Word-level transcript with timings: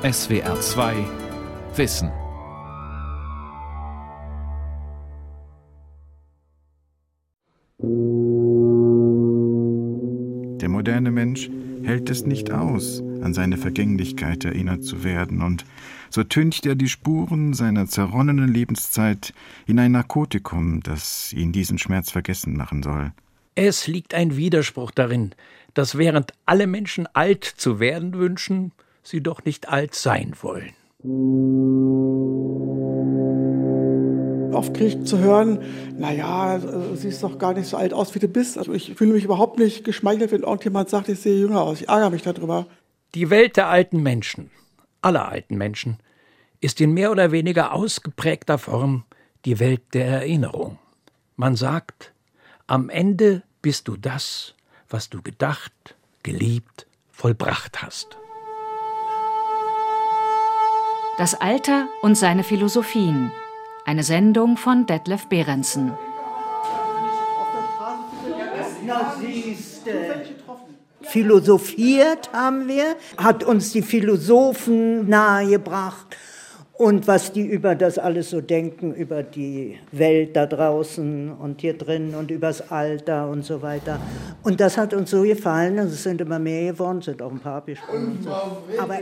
SWR 0.00 0.60
2 0.60 0.94
Wissen. 1.74 2.12
Der 10.60 10.68
moderne 10.68 11.10
Mensch 11.10 11.50
hält 11.82 12.10
es 12.10 12.24
nicht 12.24 12.52
aus, 12.52 13.02
an 13.22 13.34
seine 13.34 13.56
Vergänglichkeit 13.56 14.44
erinnert 14.44 14.84
zu 14.84 15.02
werden, 15.02 15.42
und 15.42 15.64
so 16.10 16.22
tüncht 16.22 16.64
er 16.64 16.76
die 16.76 16.88
Spuren 16.88 17.52
seiner 17.52 17.88
zerronnenen 17.88 18.54
Lebenszeit 18.54 19.34
in 19.66 19.80
ein 19.80 19.90
Narkotikum, 19.90 20.80
das 20.80 21.32
ihn 21.32 21.50
diesen 21.50 21.78
Schmerz 21.78 22.12
vergessen 22.12 22.56
machen 22.56 22.84
soll. 22.84 23.10
Es 23.56 23.88
liegt 23.88 24.14
ein 24.14 24.36
Widerspruch 24.36 24.92
darin, 24.92 25.32
dass 25.74 25.98
während 25.98 26.34
alle 26.46 26.68
Menschen 26.68 27.08
alt 27.14 27.42
zu 27.42 27.80
werden 27.80 28.14
wünschen, 28.14 28.70
sie 29.02 29.22
doch 29.22 29.44
nicht 29.44 29.68
alt 29.68 29.94
sein 29.94 30.34
wollen. 30.40 30.72
Oft 34.52 34.74
kriege 34.74 34.98
ich 34.98 35.04
zu 35.04 35.18
hören, 35.18 35.62
naja, 35.96 36.58
du 36.58 36.96
siehst 36.96 37.22
doch 37.22 37.38
gar 37.38 37.54
nicht 37.54 37.68
so 37.68 37.76
alt 37.76 37.92
aus, 37.92 38.14
wie 38.14 38.18
du 38.18 38.28
bist. 38.28 38.58
Also 38.58 38.72
ich 38.72 38.94
fühle 38.94 39.12
mich 39.12 39.24
überhaupt 39.24 39.58
nicht 39.58 39.84
geschmeichelt, 39.84 40.32
wenn 40.32 40.42
irgendjemand 40.42 40.88
sagt, 40.88 41.08
ich 41.08 41.20
sehe 41.20 41.38
jünger 41.38 41.60
aus. 41.62 41.80
Ich 41.80 41.88
ärgere 41.88 42.10
mich 42.10 42.22
darüber. 42.22 42.66
Die 43.14 43.30
Welt 43.30 43.56
der 43.56 43.68
alten 43.68 44.02
Menschen, 44.02 44.50
aller 45.00 45.28
alten 45.28 45.56
Menschen, 45.56 45.98
ist 46.60 46.80
in 46.80 46.92
mehr 46.92 47.12
oder 47.12 47.30
weniger 47.30 47.72
ausgeprägter 47.72 48.58
Form 48.58 49.04
die 49.44 49.60
Welt 49.60 49.82
der 49.94 50.06
Erinnerung. 50.06 50.78
Man 51.36 51.54
sagt, 51.54 52.12
am 52.66 52.90
Ende 52.90 53.42
bist 53.62 53.86
du 53.86 53.96
das, 53.96 54.54
was 54.88 55.08
du 55.08 55.22
gedacht, 55.22 55.72
geliebt, 56.22 56.86
vollbracht 57.12 57.80
hast. 57.82 58.18
Das 61.18 61.34
Alter 61.34 61.88
und 62.00 62.14
seine 62.14 62.44
Philosophien. 62.44 63.32
Eine 63.84 64.04
Sendung 64.04 64.56
von 64.56 64.86
Detlef 64.86 65.26
Behrensen. 65.26 65.92
Philosophiert 71.02 72.30
haben 72.32 72.68
wir, 72.68 72.94
hat 73.16 73.42
uns 73.42 73.72
die 73.72 73.82
Philosophen 73.82 75.08
nahegebracht 75.08 76.16
und 76.78 77.08
was 77.08 77.32
die 77.32 77.44
über 77.44 77.74
das 77.74 77.98
alles 77.98 78.30
so 78.30 78.40
denken, 78.40 78.94
über 78.94 79.24
die 79.24 79.78
Welt 79.90 80.36
da 80.36 80.46
draußen 80.46 81.32
und 81.32 81.60
hier 81.60 81.76
drin 81.76 82.14
und 82.14 82.30
übers 82.30 82.70
Alter 82.70 83.28
und 83.28 83.44
so 83.44 83.62
weiter. 83.62 84.00
Und 84.44 84.60
das 84.60 84.78
hat 84.78 84.94
uns 84.94 85.10
so 85.10 85.22
gefallen 85.22 85.80
und 85.80 85.86
es 85.86 86.04
sind 86.04 86.20
immer 86.20 86.38
mehr 86.38 86.72
geworden, 86.72 87.02
sind 87.02 87.20
auch 87.20 87.32
ein 87.32 87.40
paar 87.40 87.56
abgesprungen. 87.56 88.20
So. 88.22 88.30
Aber 88.30 88.96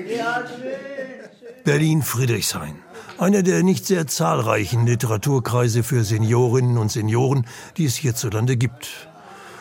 Berlin 1.65 2.01
Friedrichshain. 2.01 2.77
Einer 3.19 3.43
der 3.43 3.63
nicht 3.63 3.87
sehr 3.87 4.07
zahlreichen 4.07 4.87
Literaturkreise 4.87 5.83
für 5.83 6.03
Seniorinnen 6.03 6.79
und 6.79 6.91
Senioren, 6.91 7.47
die 7.77 7.85
es 7.85 7.97
hierzulande 7.97 8.57
gibt. 8.57 9.09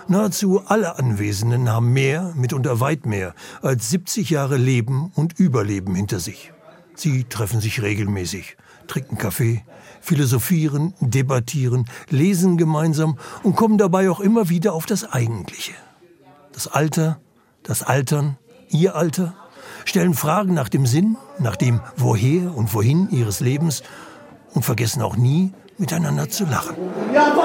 Nahezu 0.08 0.62
alle 0.66 0.98
Anwesenden 0.98 1.70
haben 1.70 1.92
mehr, 1.92 2.32
mitunter 2.36 2.80
weit 2.80 3.06
mehr, 3.06 3.34
als 3.62 3.90
70 3.90 4.30
Jahre 4.30 4.56
Leben 4.56 5.12
und 5.16 5.38
Überleben 5.38 5.96
hinter 5.96 6.20
sich. 6.20 6.54
Sie 6.96 7.26
treffen 7.26 7.60
sich 7.62 7.82
regelmäßig, 7.82 8.58
trinken 8.88 9.18
Kaffee, 9.18 9.64
philosophieren, 10.02 10.94
debattieren, 11.00 11.86
lesen 12.10 12.58
gemeinsam 12.58 13.18
und 13.44 13.56
kommen 13.56 13.78
dabei 13.78 14.10
auch 14.10 14.20
immer 14.20 14.50
wieder 14.50 14.74
auf 14.74 14.86
das 14.86 15.12
Eigentliche. 15.12 15.74
Das 16.54 16.68
Alter, 16.68 17.20
das 17.64 17.84
Altern, 17.84 18.38
ihr 18.70 18.96
Alter, 18.96 19.34
stellen 19.84 20.14
Fragen 20.14 20.54
nach 20.54 20.70
dem 20.70 20.86
Sinn, 20.86 21.18
nach 21.40 21.56
dem 21.56 21.82
Woher 21.98 22.56
und 22.56 22.74
Wohin 22.74 23.10
ihres 23.12 23.40
Lebens 23.40 23.84
und 24.54 24.64
vergessen 24.64 25.02
auch 25.02 25.18
nie, 25.18 25.52
miteinander 25.78 26.30
zu 26.30 26.46
lachen. 26.46 26.76
Ja, 27.14 27.36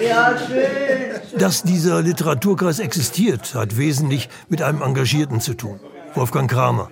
ja, 0.00 0.34
schön. 0.38 1.38
Dass 1.38 1.62
dieser 1.62 2.02
Literaturkreis 2.02 2.78
existiert, 2.78 3.54
hat 3.54 3.76
wesentlich 3.76 4.28
mit 4.48 4.62
einem 4.62 4.82
Engagierten 4.82 5.40
zu 5.40 5.54
tun. 5.54 5.78
Wolfgang 6.14 6.50
Kramer. 6.50 6.90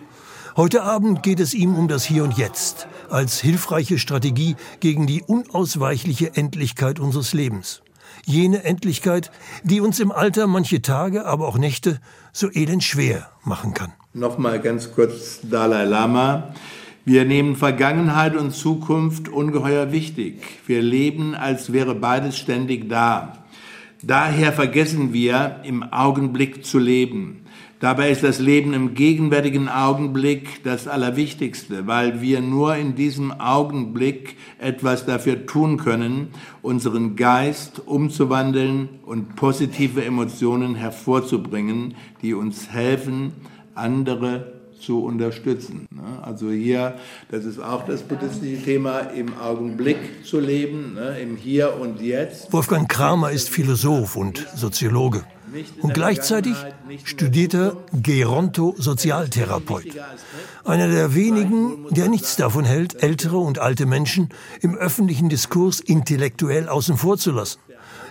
Heute 0.59 0.83
Abend 0.83 1.23
geht 1.23 1.39
es 1.39 1.55
ihm 1.55 1.77
um 1.77 1.87
das 1.87 2.05
Hier 2.05 2.25
und 2.25 2.37
Jetzt 2.37 2.89
als 3.09 3.41
hilfreiche 3.41 3.97
Strategie 3.97 4.57
gegen 4.81 5.07
die 5.07 5.23
unausweichliche 5.23 6.35
Endlichkeit 6.35 6.99
unseres 6.99 7.33
Lebens. 7.33 7.81
Jene 8.27 8.65
Endlichkeit, 8.65 9.31
die 9.63 9.81
uns 9.81 10.01
im 10.01 10.11
Alter 10.11 10.49
manche 10.49 10.83
Tage, 10.83 11.27
aber 11.27 11.47
auch 11.47 11.59
Nächte 11.59 12.01
so 12.33 12.51
elend 12.53 12.83
schwer 12.83 13.31
machen 13.45 13.73
kann. 13.73 13.93
Nochmal 14.15 14.59
ganz 14.59 14.93
kurz 14.93 15.39
Dalai 15.45 15.85
Lama. 15.85 16.53
Wir 17.05 17.25
nehmen 17.25 17.55
Vergangenheit 17.55 18.35
und 18.35 18.51
Zukunft 18.51 19.29
ungeheuer 19.29 19.93
wichtig. 19.93 20.43
Wir 20.67 20.83
leben, 20.83 21.37
als 21.37 21.73
wäre 21.73 21.95
beides 21.95 22.37
ständig 22.37 22.89
da. 22.89 23.45
Daher 24.03 24.53
vergessen 24.53 25.13
wir, 25.13 25.61
im 25.63 25.85
Augenblick 25.85 26.67
zu 26.67 26.81
leben. 26.81 27.45
Dabei 27.81 28.11
ist 28.11 28.25
das 28.25 28.41
Leben 28.41 28.75
im 28.75 28.95
gegenwärtigen 28.95 29.69
Augenblick 29.69 30.65
das 30.65 30.89
Allerwichtigste, 30.89 31.87
weil 31.87 32.21
wir 32.21 32.41
nur 32.41 32.75
in 32.75 32.97
diesem 32.97 33.31
Augenblick 33.31 34.37
etwas 34.59 35.07
dafür 35.07 35.47
tun 35.47 35.77
können, 35.77 36.29
unseren 36.61 37.15
Geist 37.15 37.83
umzuwandeln 37.87 38.89
und 39.07 39.37
positive 39.37 40.05
Emotionen 40.05 40.75
hervorzubringen, 40.75 41.95
die 42.21 42.35
uns 42.35 42.69
helfen, 42.71 43.33
andere 43.77 44.55
zu 44.81 45.05
unterstützen. 45.05 45.87
Ne? 45.95 46.23
Also 46.23 46.51
hier, 46.51 46.95
das 47.31 47.45
ist 47.45 47.61
auch 47.61 47.87
das 47.87 48.03
buddhistische 48.03 48.61
Thema, 48.61 48.99
im 48.99 49.39
Augenblick 49.39 50.25
zu 50.25 50.41
leben, 50.41 50.95
ne? 50.95 51.17
im 51.21 51.37
Hier 51.37 51.79
und 51.81 52.01
Jetzt. 52.01 52.53
Wolfgang 52.53 52.89
Kramer 52.89 53.31
ist 53.31 53.51
Philosoph 53.51 54.17
und 54.17 54.45
Soziologe 54.57 55.23
und 55.83 55.95
gleichzeitig 55.95 56.55
studierter 57.05 57.77
Geronto-Sozialtherapeut. 57.93 59.97
Einer 60.65 60.89
der 60.89 61.15
wenigen, 61.15 61.87
der 61.91 62.09
nichts 62.09 62.37
davon 62.37 62.65
hält, 62.65 63.03
ältere 63.03 63.39
und 63.39 63.59
alte 63.59 63.87
Menschen 63.87 64.31
im 64.61 64.77
öffentlichen 64.77 65.29
Diskurs 65.29 65.81
intellektuell 65.81 66.69
außen 66.69 66.97
vor 66.97 67.19
zu 67.19 67.33
lassen, 67.33 67.59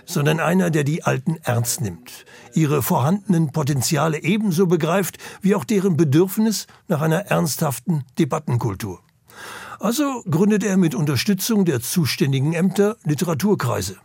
sondern 0.04 0.40
einer, 0.40 0.70
der 0.70 0.84
die 0.84 1.04
Alten 1.04 1.36
ernst 1.42 1.80
nimmt, 1.80 2.24
ihre 2.54 2.82
vorhandenen 2.82 3.52
Potenziale 3.52 4.22
ebenso 4.22 4.66
begreift 4.66 5.18
wie 5.42 5.54
auch 5.54 5.64
deren 5.64 5.96
Bedürfnis 5.96 6.66
nach 6.88 7.02
einer 7.02 7.26
ernsthaften 7.26 8.04
Debattenkultur. 8.18 9.00
Also 9.80 10.22
gründet 10.28 10.64
er 10.64 10.76
mit 10.76 10.94
Unterstützung 10.94 11.64
der 11.64 11.80
zuständigen 11.80 12.52
Ämter 12.52 12.96
Literaturkreise 13.04 13.96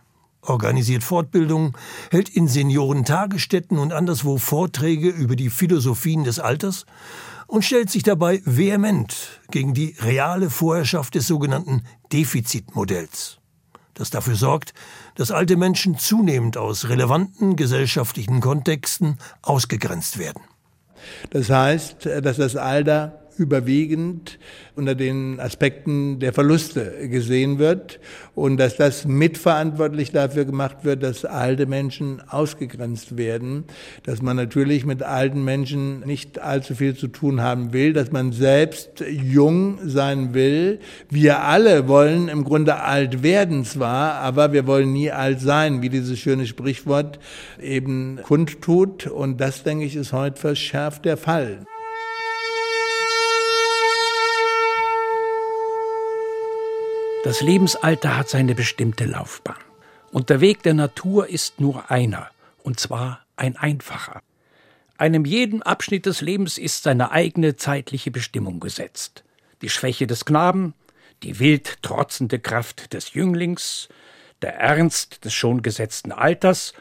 organisiert 0.46 1.04
Fortbildungen, 1.04 1.74
hält 2.12 2.30
in 2.30 2.48
Seniorentagesstätten 2.48 3.78
und 3.78 3.94
anderswo 3.94 4.38
Vorträge 4.38 5.10
über 5.10 5.36
die 5.36 5.50
Philosophien 5.50 6.24
des 6.24 6.40
Alters 6.40 6.86
und 7.48 7.64
stellt 7.64 7.90
sich 7.90 8.04
dabei 8.04 8.42
vehement 8.46 9.42
gegen 9.52 9.74
die 9.74 9.96
reale 10.00 10.50
Vorherrschaft 10.50 11.16
des 11.16 11.28
sogenannten 11.28 11.84
Defizitmodells, 12.12 13.38
das 13.94 14.10
dafür 14.10 14.36
sorgt, 14.36 14.74
dass 15.16 15.32
alte 15.32 15.56
Menschen 15.56 15.98
zunehmend 15.98 16.58
aus 16.58 16.90
relevanten 16.90 17.56
gesellschaftlichen 17.56 18.42
Kontexten 18.42 19.18
ausgegrenzt 19.42 20.18
werden. 20.18 20.42
Das 21.32 21.50
heißt, 21.50 22.06
dass 22.22 22.38
das 22.38 22.56
Alter 22.56 23.23
überwiegend 23.38 24.40
unter 24.76 24.96
den 24.96 25.40
Aspekten 25.40 26.20
der 26.20 26.34
Verluste 26.34 27.08
gesehen 27.10 27.60
wird 27.60 28.00
und 28.36 28.58
dass 28.58 28.76
das 28.76 29.06
mitverantwortlich 29.06 30.12
dafür 30.12 30.46
gemacht 30.46 30.78
wird, 30.84 31.04
dass 31.04 31.26
alte 31.26 31.66
Menschen 31.66 32.22
ausgegrenzt 32.28 33.18
werden, 33.18 33.66
dass 34.04 34.22
man 34.22 34.36
natürlich 34.36 34.86
mit 34.86 35.04
alten 35.04 35.44
Menschen 35.44 36.00
nicht 36.02 36.40
allzu 36.40 36.76
viel 36.76 36.96
zu 36.96 37.08
tun 37.08 37.42
haben 37.42 37.74
will, 37.74 37.94
dass 37.94 38.12
man 38.12 38.32
selbst 38.32 39.04
jung 39.08 39.78
sein 39.84 40.34
will. 40.34 40.80
Wir 41.10 41.44
alle 41.44 41.88
wollen 41.88 42.28
im 42.28 42.44
Grunde 42.44 42.82
alt 42.82 43.22
werden 43.22 43.66
zwar, 43.66 44.16
aber 44.16 44.54
wir 44.54 44.66
wollen 44.66 44.92
nie 44.92 45.12
alt 45.12 45.40
sein, 45.40 45.82
wie 45.82 45.90
dieses 45.90 46.18
schöne 46.18 46.48
Sprichwort 46.48 47.20
eben 47.62 48.20
kundtut 48.24 49.08
und 49.08 49.40
das, 49.40 49.64
denke 49.64 49.86
ich, 49.86 49.96
ist 49.96 50.14
heute 50.14 50.40
verschärft 50.40 51.06
der 51.06 51.18
Fall. 51.18 51.66
Das 57.24 57.40
Lebensalter 57.40 58.18
hat 58.18 58.28
seine 58.28 58.54
bestimmte 58.54 59.06
Laufbahn. 59.06 59.56
Und 60.12 60.30
der 60.30 60.42
Weg 60.42 60.62
der 60.64 60.74
Natur 60.74 61.30
ist 61.30 61.62
nur 61.62 61.90
einer, 61.90 62.30
und 62.64 62.82
zwar 62.82 63.22
ein 63.38 63.56
einfacher. 63.56 64.22
Einem 64.98 65.24
jeden 65.24 65.64
Abschnitt 65.64 66.06
des 66.06 66.20
Lebens 66.20 66.58
ist 66.58 66.84
seine 66.84 67.12
eigene 67.12 67.56
zeitliche 67.56 68.12
Bestimmung 68.12 68.60
gesetzt. 68.60 69.24
Die 69.62 69.70
Schwäche 69.70 70.06
des 70.06 70.26
Knaben, 70.26 70.74
die 71.24 71.40
wild 71.40 71.82
trotzende 71.82 72.40
Kraft 72.40 72.92
des 72.92 73.14
Jünglings, 73.14 73.88
der 74.42 74.56
Ernst 74.56 75.24
des 75.24 75.34
schon 75.34 75.62
gesetzten 75.62 76.12
Alters 76.12 76.74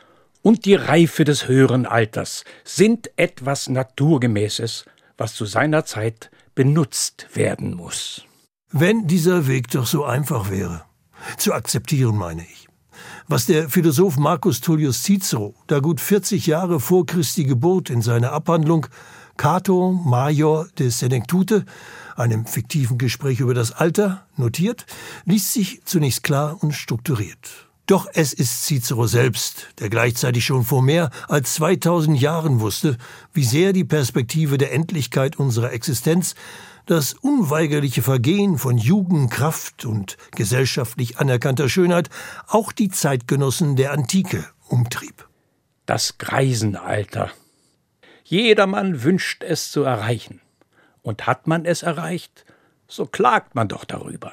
und 0.43 0.65
die 0.65 0.75
Reife 0.75 1.23
des 1.23 1.47
höheren 1.47 1.87
Alters 1.87 2.44
sind 2.65 3.11
etwas 3.15 3.69
Naturgemäßes, 3.69 4.87
was 5.17 5.37
zu 5.37 5.44
seiner 5.44 5.85
Zeit 5.85 6.33
benutzt 6.56 7.29
werden 7.35 7.75
muss. 7.75 8.27
Wenn 8.74 9.06
dieser 9.06 9.46
Weg 9.46 9.69
doch 9.69 9.86
so 9.86 10.04
einfach 10.06 10.50
wäre. 10.50 10.84
Zu 11.36 11.52
akzeptieren, 11.52 12.16
meine 12.16 12.42
ich. 12.42 12.69
Was 13.28 13.44
der 13.44 13.69
Philosoph 13.69 14.16
Marcus 14.16 14.62
Tullius 14.62 15.02
Cicero 15.02 15.54
da 15.66 15.80
gut 15.80 16.00
40 16.00 16.46
Jahre 16.46 16.80
vor 16.80 17.04
Christi 17.04 17.44
Geburt 17.44 17.90
in 17.90 18.00
seiner 18.00 18.32
Abhandlung 18.32 18.86
Cato 19.36 19.92
Major 19.92 20.66
de 20.78 20.88
Senectute, 20.88 21.66
einem 22.16 22.46
fiktiven 22.46 22.96
Gespräch 22.96 23.40
über 23.40 23.52
das 23.52 23.72
Alter, 23.72 24.26
notiert, 24.38 24.86
liest 25.26 25.52
sich 25.52 25.82
zunächst 25.84 26.22
klar 26.22 26.56
und 26.62 26.72
strukturiert. 26.72 27.69
Doch 27.86 28.06
es 28.14 28.32
ist 28.32 28.64
Cicero 28.64 29.06
selbst, 29.06 29.69
der 29.80 29.90
gleichzeitig 29.90 30.46
schon 30.46 30.64
vor 30.64 30.80
mehr 30.80 31.10
als 31.28 31.54
2000 31.54 32.19
Jahren 32.19 32.60
wusste, 32.60 32.96
wie 33.34 33.44
sehr 33.44 33.74
die 33.74 33.84
Perspektive 33.84 34.56
der 34.56 34.72
Endlichkeit 34.72 35.36
unserer 35.36 35.72
Existenz 35.72 36.34
das 36.87 37.14
unweigerliche 37.14 38.02
Vergehen 38.02 38.58
von 38.58 38.79
Jugend, 38.79 39.31
Kraft 39.31 39.84
und 39.84 40.17
gesellschaftlich 40.32 41.19
anerkannter 41.19 41.69
Schönheit 41.69 42.11
auch 42.49 42.73
die 42.73 42.88
Zeitgenossen 42.88 43.76
der 43.76 43.93
Antike 43.93 44.44
umtrieb. 44.69 45.29
Das 45.87 46.19
Greisenalter. 46.19 47.31
Jedermann 48.25 49.02
wünscht 49.02 49.43
es 49.43 49.70
zu 49.70 49.82
erreichen. 49.82 50.40
Und 51.02 51.26
hat 51.26 51.49
man 51.49 51.64
es 51.64 51.82
erreicht, 51.82 52.44
so 52.87 53.06
klagt 53.06 53.55
man 53.56 53.67
doch 53.67 53.84
darüber. 53.84 54.32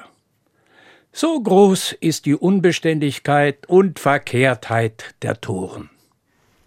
So 1.12 1.40
groß 1.40 1.96
ist 2.00 2.26
die 2.26 2.36
Unbeständigkeit 2.36 3.66
und 3.66 3.98
Verkehrtheit 3.98 5.16
der 5.22 5.40
Toren. 5.40 5.90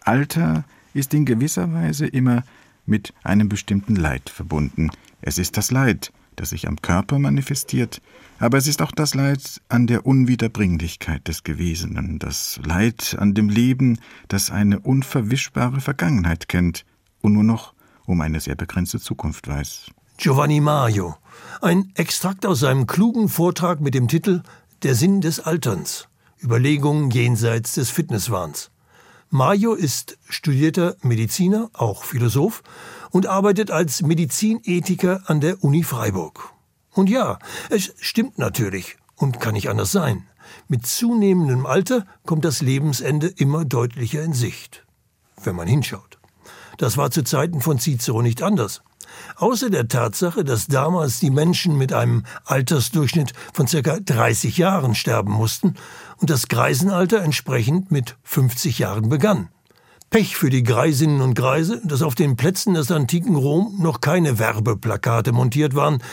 Alter 0.01 0.65
ist 0.93 1.13
in 1.13 1.25
gewisser 1.25 1.71
Weise 1.73 2.05
immer 2.05 2.43
mit 2.85 3.13
einem 3.23 3.47
bestimmten 3.47 3.95
Leid 3.95 4.29
verbunden. 4.29 4.91
Es 5.25 5.37
ist 5.37 5.55
das 5.55 5.71
Leid, 5.71 6.11
das 6.35 6.49
sich 6.49 6.67
am 6.67 6.81
Körper 6.81 7.17
manifestiert, 7.17 8.01
aber 8.39 8.57
es 8.57 8.67
ist 8.67 8.81
auch 8.81 8.91
das 8.91 9.15
Leid 9.15 9.61
an 9.69 9.87
der 9.87 10.05
Unwiederbringlichkeit 10.05 11.29
des 11.29 11.43
Gewesenen, 11.43 12.19
das 12.19 12.59
Leid 12.65 13.15
an 13.17 13.33
dem 13.33 13.47
Leben, 13.47 13.99
das 14.27 14.51
eine 14.51 14.81
unverwischbare 14.81 15.79
Vergangenheit 15.79 16.49
kennt 16.49 16.83
und 17.21 17.33
nur 17.33 17.45
noch 17.45 17.73
um 18.05 18.19
eine 18.19 18.41
sehr 18.41 18.55
begrenzte 18.55 18.99
Zukunft 18.99 19.47
weiß. 19.47 19.91
Giovanni 20.17 20.59
Mario, 20.59 21.15
ein 21.61 21.89
Extrakt 21.95 22.45
aus 22.45 22.59
seinem 22.59 22.85
klugen 22.85 23.29
Vortrag 23.29 23.79
mit 23.79 23.93
dem 23.93 24.09
Titel 24.09 24.43
Der 24.83 24.93
Sinn 24.93 25.21
des 25.21 25.39
Alterns. 25.39 26.09
Überlegungen 26.43 27.11
jenseits 27.11 27.75
des 27.75 27.89
Fitnesswahns. 27.89 28.72
Mario 29.29 29.73
ist 29.73 30.17
studierter 30.29 30.95
Mediziner, 31.01 31.69
auch 31.73 32.03
Philosoph, 32.03 32.63
und 33.11 33.27
arbeitet 33.27 33.71
als 33.71 34.01
Medizinethiker 34.01 35.23
an 35.25 35.41
der 35.41 35.63
Uni 35.63 35.83
Freiburg. 35.83 36.51
Und 36.91 37.09
ja, 37.09 37.39
es 37.69 37.93
stimmt 37.99 38.37
natürlich 38.37 38.97
und 39.15 39.39
kann 39.39 39.53
nicht 39.53 39.69
anders 39.69 39.91
sein. 39.91 40.27
Mit 40.67 40.85
zunehmendem 40.85 41.65
Alter 41.65 42.05
kommt 42.25 42.45
das 42.45 42.61
Lebensende 42.61 43.27
immer 43.27 43.65
deutlicher 43.65 44.23
in 44.23 44.33
Sicht, 44.33 44.85
wenn 45.43 45.55
man 45.55 45.67
hinschaut. 45.67 46.19
Das 46.77 46.97
war 46.97 47.11
zu 47.11 47.23
Zeiten 47.23 47.61
von 47.61 47.79
Cicero 47.79 48.21
nicht 48.21 48.41
anders. 48.41 48.81
Außer 49.35 49.69
der 49.69 49.87
Tatsache, 49.87 50.43
dass 50.43 50.67
damals 50.67 51.19
die 51.19 51.31
Menschen 51.31 51.77
mit 51.77 51.93
einem 51.93 52.23
Altersdurchschnitt 52.45 53.33
von 53.53 53.67
circa 53.67 53.99
30 53.99 54.57
Jahren 54.57 54.95
sterben 54.95 55.31
mussten 55.31 55.75
und 56.17 56.29
das 56.29 56.47
Greisenalter 56.47 57.21
entsprechend 57.21 57.91
mit 57.91 58.15
50 58.23 58.79
Jahren 58.79 59.09
begann. 59.09 59.49
Pech 60.13 60.37
für 60.37 60.51
die 60.51 60.61
Greisinnen 60.61 61.21
und 61.21 61.33
Greise, 61.33 61.81
dass 61.83 62.03
auf 62.03 62.13
den 62.13 62.35
Plätzen 62.35 62.75
des 62.75 62.91
antiken 62.91 63.35
Rom 63.35 63.79
noch 63.81 63.99
keine 63.99 64.37
Werbeplakate 64.37 65.31
montiert 65.31 65.73
waren, 65.73 66.03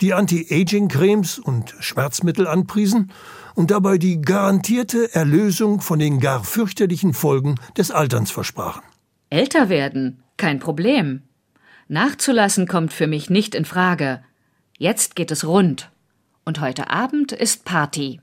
die 0.00 0.14
Anti-Aging-Cremes 0.14 1.38
und 1.38 1.74
Schmerzmittel 1.78 2.46
anpriesen 2.46 3.12
und 3.54 3.70
dabei 3.70 3.98
die 3.98 4.22
garantierte 4.22 5.14
Erlösung 5.14 5.82
von 5.82 5.98
den 5.98 6.20
gar 6.20 6.42
fürchterlichen 6.42 7.12
Folgen 7.12 7.56
des 7.76 7.90
Alterns 7.90 8.30
versprachen. 8.30 8.82
Älter 9.28 9.68
werden, 9.68 10.22
kein 10.38 10.58
Problem. 10.58 11.24
Nachzulassen 11.90 12.68
kommt 12.68 12.92
für 12.92 13.08
mich 13.08 13.30
nicht 13.30 13.52
in 13.56 13.64
Frage. 13.64 14.22
Jetzt 14.78 15.16
geht 15.16 15.32
es 15.32 15.44
rund. 15.44 15.90
Und 16.44 16.60
heute 16.60 16.88
Abend 16.88 17.32
ist 17.32 17.64
Party. 17.64 18.20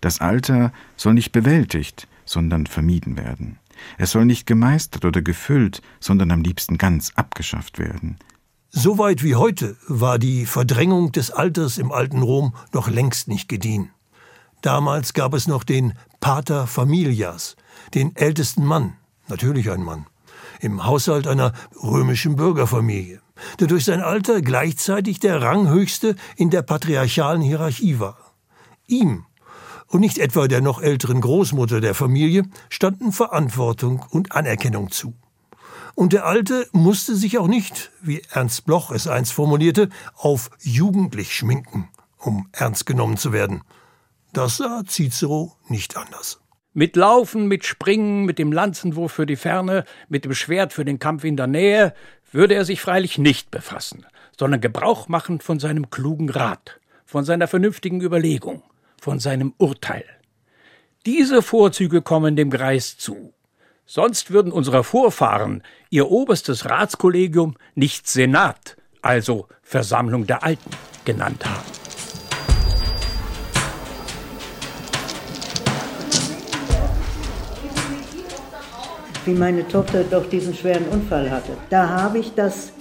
Das 0.00 0.22
Alter 0.22 0.72
soll 0.96 1.12
nicht 1.12 1.30
bewältigt, 1.30 2.08
sondern 2.24 2.66
vermieden 2.66 3.18
werden. 3.18 3.58
Es 3.98 4.12
soll 4.12 4.24
nicht 4.24 4.46
gemeistert 4.46 5.04
oder 5.04 5.20
gefüllt, 5.20 5.82
sondern 6.00 6.30
am 6.30 6.40
liebsten 6.40 6.78
ganz 6.78 7.12
abgeschafft 7.14 7.78
werden. 7.78 8.16
Soweit 8.70 9.22
wie 9.22 9.34
heute 9.34 9.76
war 9.86 10.18
die 10.18 10.46
Verdrängung 10.46 11.12
des 11.12 11.30
Alters 11.30 11.76
im 11.76 11.92
alten 11.92 12.22
Rom 12.22 12.54
noch 12.72 12.88
längst 12.88 13.28
nicht 13.28 13.50
gediehen. 13.50 13.90
Damals 14.62 15.12
gab 15.12 15.34
es 15.34 15.46
noch 15.46 15.64
den 15.64 15.92
Pater 16.20 16.66
Familias, 16.66 17.56
den 17.92 18.16
ältesten 18.16 18.64
Mann, 18.64 18.94
natürlich 19.28 19.70
ein 19.70 19.82
Mann, 19.82 20.06
im 20.64 20.84
Haushalt 20.84 21.26
einer 21.26 21.52
römischen 21.82 22.36
Bürgerfamilie, 22.36 23.20
der 23.60 23.66
durch 23.66 23.84
sein 23.84 24.00
Alter 24.00 24.40
gleichzeitig 24.40 25.20
der 25.20 25.42
Ranghöchste 25.42 26.16
in 26.36 26.50
der 26.50 26.62
patriarchalen 26.62 27.42
Hierarchie 27.42 28.00
war. 28.00 28.16
Ihm 28.86 29.26
und 29.88 30.00
nicht 30.00 30.18
etwa 30.18 30.48
der 30.48 30.62
noch 30.62 30.80
älteren 30.80 31.20
Großmutter 31.20 31.80
der 31.80 31.94
Familie 31.94 32.44
standen 32.70 33.12
Verantwortung 33.12 34.04
und 34.10 34.32
Anerkennung 34.32 34.90
zu. 34.90 35.14
Und 35.94 36.12
der 36.12 36.26
Alte 36.26 36.66
musste 36.72 37.14
sich 37.14 37.38
auch 37.38 37.46
nicht, 37.46 37.92
wie 38.02 38.22
Ernst 38.30 38.64
Bloch 38.64 38.90
es 38.90 39.06
einst 39.06 39.32
formulierte, 39.32 39.90
auf 40.16 40.50
jugendlich 40.60 41.34
schminken, 41.34 41.88
um 42.18 42.48
ernst 42.52 42.86
genommen 42.86 43.16
zu 43.16 43.32
werden. 43.32 43.62
Das 44.32 44.56
sah 44.56 44.82
Cicero 44.88 45.56
nicht 45.68 45.96
anders. 45.96 46.40
Mit 46.74 46.96
Laufen, 46.96 47.48
mit 47.48 47.64
Springen, 47.64 48.24
mit 48.24 48.38
dem 48.38 48.52
Lanzenwurf 48.52 49.12
für 49.12 49.26
die 49.26 49.36
Ferne, 49.36 49.84
mit 50.08 50.24
dem 50.24 50.34
Schwert 50.34 50.72
für 50.72 50.84
den 50.84 50.98
Kampf 50.98 51.24
in 51.24 51.36
der 51.36 51.46
Nähe 51.46 51.94
würde 52.32 52.54
er 52.54 52.64
sich 52.64 52.80
freilich 52.80 53.16
nicht 53.16 53.50
befassen, 53.50 54.04
sondern 54.36 54.60
Gebrauch 54.60 55.08
machen 55.08 55.40
von 55.40 55.58
seinem 55.58 55.88
klugen 55.88 56.28
Rat, 56.28 56.80
von 57.06 57.24
seiner 57.24 57.46
vernünftigen 57.46 58.00
Überlegung 58.00 58.62
von 59.04 59.20
seinem 59.20 59.52
Urteil. 59.58 60.04
Diese 61.04 61.42
Vorzüge 61.42 62.00
kommen 62.00 62.36
dem 62.36 62.48
Greis 62.48 62.96
zu. 62.96 63.34
Sonst 63.84 64.30
würden 64.30 64.50
unsere 64.50 64.82
Vorfahren 64.82 65.62
ihr 65.90 66.10
oberstes 66.10 66.70
Ratskollegium 66.70 67.56
nicht 67.74 68.08
Senat, 68.08 68.78
also 69.02 69.46
Versammlung 69.62 70.26
der 70.26 70.42
Alten, 70.42 70.70
genannt 71.04 71.44
haben. 71.44 71.83
Wie 79.24 79.34
meine 79.34 79.66
Tochter 79.66 80.04
doch 80.04 80.28
diesen 80.28 80.54
schweren 80.54 80.86
Unfall 80.88 81.30
hatte. 81.30 81.56
Da 81.70 81.88
habe 81.88 82.18
ich 82.18 82.34
das 82.34 82.72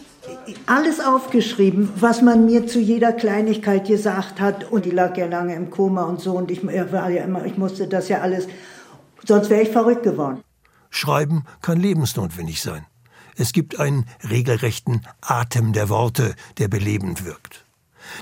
alles 0.65 1.00
aufgeschrieben, 1.00 1.89
was 1.95 2.21
man 2.21 2.45
mir 2.45 2.67
zu 2.67 2.79
jeder 2.79 3.13
Kleinigkeit 3.13 3.88
gesagt 3.88 4.39
hat. 4.39 4.71
Und 4.71 4.85
die 4.85 4.91
lag 4.91 5.15
ja 5.17 5.25
lange 5.25 5.55
im 5.55 5.69
Koma 5.69 6.03
und 6.03 6.19
so. 6.19 6.33
Und 6.33 6.51
ich 6.51 6.65
war 6.65 7.09
ja 7.09 7.23
immer, 7.23 7.45
ich 7.45 7.57
musste 7.57 7.88
das 7.88 8.09
ja 8.09 8.21
alles, 8.21 8.47
sonst 9.25 9.50
wäre 9.50 9.62
ich 9.62 9.69
verrückt 9.69 10.03
geworden. 10.03 10.43
Schreiben 10.89 11.45
kann 11.62 11.79
lebensnotwendig 11.79 12.62
sein. 12.62 12.85
Es 13.35 13.51
gibt 13.51 13.79
einen 13.79 14.05
regelrechten 14.29 15.01
Atem 15.21 15.73
der 15.73 15.89
Worte, 15.89 16.35
der 16.59 16.67
belebend 16.67 17.25
wirkt. 17.25 17.65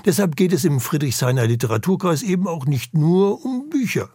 Deshalb 0.04 0.36
geht 0.36 0.52
es 0.52 0.64
im 0.64 0.80
Friedrichshainer 0.80 1.46
Literaturkreis 1.46 2.22
eben 2.22 2.46
auch 2.48 2.66
nicht 2.66 2.94
nur 2.94 3.44
um 3.44 3.68
Bücher, 3.70 4.08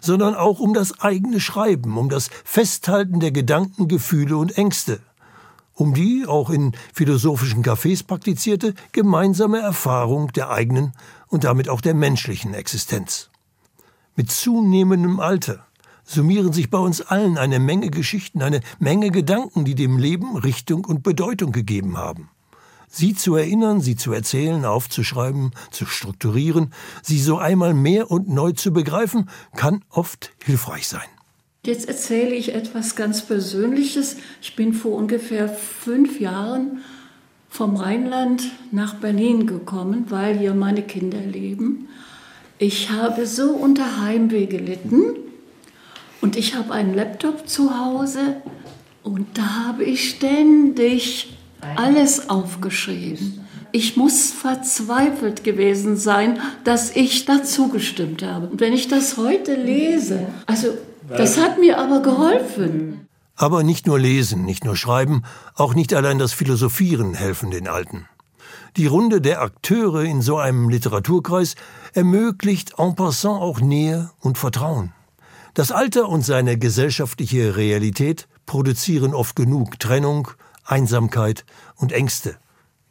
sondern 0.00 0.34
auch 0.34 0.60
um 0.60 0.74
das 0.74 1.00
eigene 1.00 1.40
Schreiben, 1.40 1.96
um 1.98 2.08
das 2.08 2.30
Festhalten 2.44 3.20
der 3.20 3.32
Gedanken, 3.32 3.88
Gefühle 3.88 4.36
und 4.36 4.56
Ängste 4.56 5.00
um 5.80 5.94
die, 5.94 6.26
auch 6.28 6.50
in 6.50 6.72
philosophischen 6.92 7.64
Cafés 7.64 8.06
praktizierte, 8.06 8.74
gemeinsame 8.92 9.60
Erfahrung 9.60 10.30
der 10.32 10.50
eigenen 10.50 10.92
und 11.28 11.44
damit 11.44 11.68
auch 11.68 11.80
der 11.80 11.94
menschlichen 11.94 12.52
Existenz. 12.52 13.30
Mit 14.14 14.30
zunehmendem 14.30 15.18
Alter 15.20 15.64
summieren 16.04 16.52
sich 16.52 16.68
bei 16.68 16.78
uns 16.78 17.00
allen 17.00 17.38
eine 17.38 17.58
Menge 17.58 17.88
Geschichten, 17.88 18.42
eine 18.42 18.60
Menge 18.78 19.10
Gedanken, 19.10 19.64
die 19.64 19.74
dem 19.74 19.96
Leben 19.96 20.36
Richtung 20.36 20.84
und 20.84 21.02
Bedeutung 21.02 21.52
gegeben 21.52 21.96
haben. 21.96 22.28
Sie 22.92 23.14
zu 23.14 23.36
erinnern, 23.36 23.80
sie 23.80 23.94
zu 23.94 24.12
erzählen, 24.12 24.64
aufzuschreiben, 24.64 25.52
zu 25.70 25.86
strukturieren, 25.86 26.72
sie 27.02 27.20
so 27.20 27.38
einmal 27.38 27.72
mehr 27.72 28.10
und 28.10 28.28
neu 28.28 28.50
zu 28.50 28.72
begreifen, 28.72 29.30
kann 29.56 29.84
oft 29.90 30.32
hilfreich 30.44 30.88
sein. 30.88 31.08
Jetzt 31.64 31.86
erzähle 31.88 32.34
ich 32.34 32.52
etwas 32.52 32.96
ganz 32.96 33.22
Persönliches. 33.22 34.16
Ich 34.42 34.56
bin 34.56 34.74
vor 34.74 34.96
ungefähr 34.96 35.48
fünf 35.48 36.18
Jahren 36.18 36.80
vom 37.48 37.76
Rheinland 37.76 38.50
nach 38.72 38.94
Berlin 38.94 39.46
gekommen, 39.46 40.06
weil 40.08 40.36
hier 40.36 40.54
meine 40.54 40.82
Kinder 40.82 41.20
leben. 41.20 41.88
Ich 42.58 42.90
habe 42.90 43.26
so 43.26 43.52
unter 43.52 44.00
Heimweh 44.02 44.46
gelitten 44.46 45.14
und 46.20 46.36
ich 46.36 46.56
habe 46.56 46.72
einen 46.72 46.94
Laptop 46.94 47.48
zu 47.48 47.78
Hause 47.78 48.42
und 49.04 49.38
da 49.38 49.66
habe 49.66 49.84
ich 49.84 50.10
ständig 50.10 51.36
alles 51.76 52.28
aufgeschrieben. 52.28 53.46
Ich 53.72 53.96
muss 53.96 54.32
verzweifelt 54.32 55.44
gewesen 55.44 55.96
sein, 55.96 56.40
dass 56.64 56.94
ich 56.94 57.24
dazu 57.24 57.68
gestimmt 57.68 58.22
habe. 58.22 58.48
Und 58.48 58.60
wenn 58.60 58.72
ich 58.72 58.88
das 58.88 59.16
heute 59.16 59.54
lese, 59.54 60.26
also 60.46 60.68
das 61.08 61.38
hat 61.38 61.58
mir 61.58 61.78
aber 61.78 62.02
geholfen. 62.02 63.06
Aber 63.36 63.62
nicht 63.62 63.86
nur 63.86 63.98
lesen, 63.98 64.44
nicht 64.44 64.64
nur 64.64 64.76
schreiben, 64.76 65.22
auch 65.54 65.74
nicht 65.74 65.94
allein 65.94 66.18
das 66.18 66.32
Philosophieren 66.32 67.14
helfen 67.14 67.50
den 67.50 67.68
Alten. 67.68 68.06
Die 68.76 68.86
Runde 68.86 69.20
der 69.20 69.40
Akteure 69.40 70.02
in 70.04 70.22
so 70.22 70.36
einem 70.36 70.68
Literaturkreis 70.68 71.54
ermöglicht 71.92 72.74
en 72.78 72.94
passant 72.94 73.40
auch 73.40 73.60
Nähe 73.60 74.10
und 74.20 74.38
Vertrauen. 74.38 74.92
Das 75.54 75.72
Alter 75.72 76.08
und 76.08 76.24
seine 76.24 76.58
gesellschaftliche 76.58 77.56
Realität 77.56 78.28
produzieren 78.46 79.14
oft 79.14 79.34
genug 79.34 79.80
Trennung, 79.80 80.28
Einsamkeit 80.70 81.44
und 81.76 81.92
Ängste, 81.92 82.36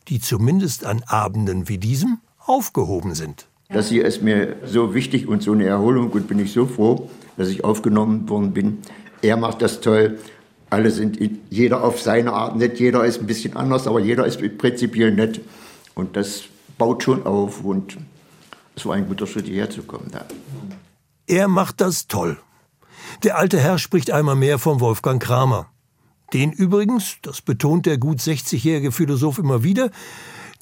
die 0.08 0.20
zumindest 0.20 0.86
an 0.86 1.04
Abenden 1.08 1.70
wie 1.70 1.78
diesem 1.78 2.20
aufgehoben 2.46 3.16
sind. 3.16 3.48
Das 3.70 3.90
hier 3.90 4.06
ist 4.06 4.24
mir 4.24 4.56
so 4.66 4.96
wichtig 4.96 5.28
und 5.28 5.44
so 5.44 5.52
eine 5.52 5.66
Erholung 5.66 6.10
und 6.10 6.28
bin 6.28 6.40
ich 6.40 6.52
so 6.54 6.66
froh, 6.66 7.10
dass 7.38 7.50
ich 7.50 7.64
aufgenommen 7.64 8.28
worden 8.28 8.52
bin. 8.52 8.80
Er 9.22 9.38
macht 9.38 9.62
das 9.62 9.82
toll. 9.82 10.20
Alle 10.72 10.92
sind 10.92 11.20
jeder 11.50 11.84
auf 11.84 12.02
seine 12.02 12.34
Art 12.34 12.56
nett, 12.56 12.80
jeder 12.80 13.06
ist 13.06 13.20
ein 13.20 13.28
bisschen 13.28 13.56
anders, 13.56 13.88
aber 13.88 14.00
jeder 14.00 14.26
ist 14.26 14.40
prinzipiell 14.58 15.12
nett. 15.12 15.42
Und 15.96 16.16
das 16.16 16.44
baut 16.78 17.04
schon 17.04 17.26
auf 17.26 17.64
und 17.64 17.98
es 18.76 18.86
war 18.86 18.96
ein 18.96 19.08
guter 19.08 19.28
Schritt, 19.28 19.46
hierher 19.46 19.70
zu 19.70 19.84
kommen. 19.84 20.10
Da. 20.12 20.26
Er 21.28 21.48
macht 21.48 21.82
das 21.82 22.08
toll. 22.08 22.40
Der 23.24 23.38
alte 23.38 23.60
Herr 23.60 23.78
spricht 23.78 24.12
einmal 24.12 24.36
mehr 24.36 24.58
vom 24.58 24.80
Wolfgang 24.80 25.22
Kramer. 25.22 25.70
Den 26.34 26.52
übrigens, 26.52 27.18
das 27.22 27.42
betont 27.42 27.86
der 27.86 27.98
gut 27.98 28.20
60-jährige 28.20 28.92
Philosoph 28.92 29.40
immer 29.40 29.64
wieder, 29.64 29.90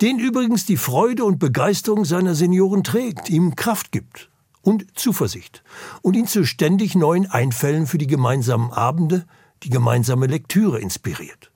den 0.02 0.20
übrigens 0.20 0.66
die 0.66 0.78
Freude 0.78 1.26
und 1.26 1.40
Begeisterung 1.40 2.06
seiner 2.06 2.36
Senioren 2.36 2.84
trägt, 2.84 3.30
ihm 3.30 3.56
Kraft 3.56 3.92
gibt 3.92 4.30
und 4.62 4.86
Zuversicht 4.98 5.64
und 6.02 6.16
ihn 6.16 6.28
zu 6.28 6.46
ständig 6.46 6.96
neuen 6.96 7.30
Einfällen 7.30 7.88
für 7.88 7.98
die 7.98 8.08
gemeinsamen 8.08 8.72
Abende, 8.72 9.26
die 9.64 9.70
gemeinsame 9.70 10.28
Lektüre 10.28 10.80
inspiriert. 10.80 11.52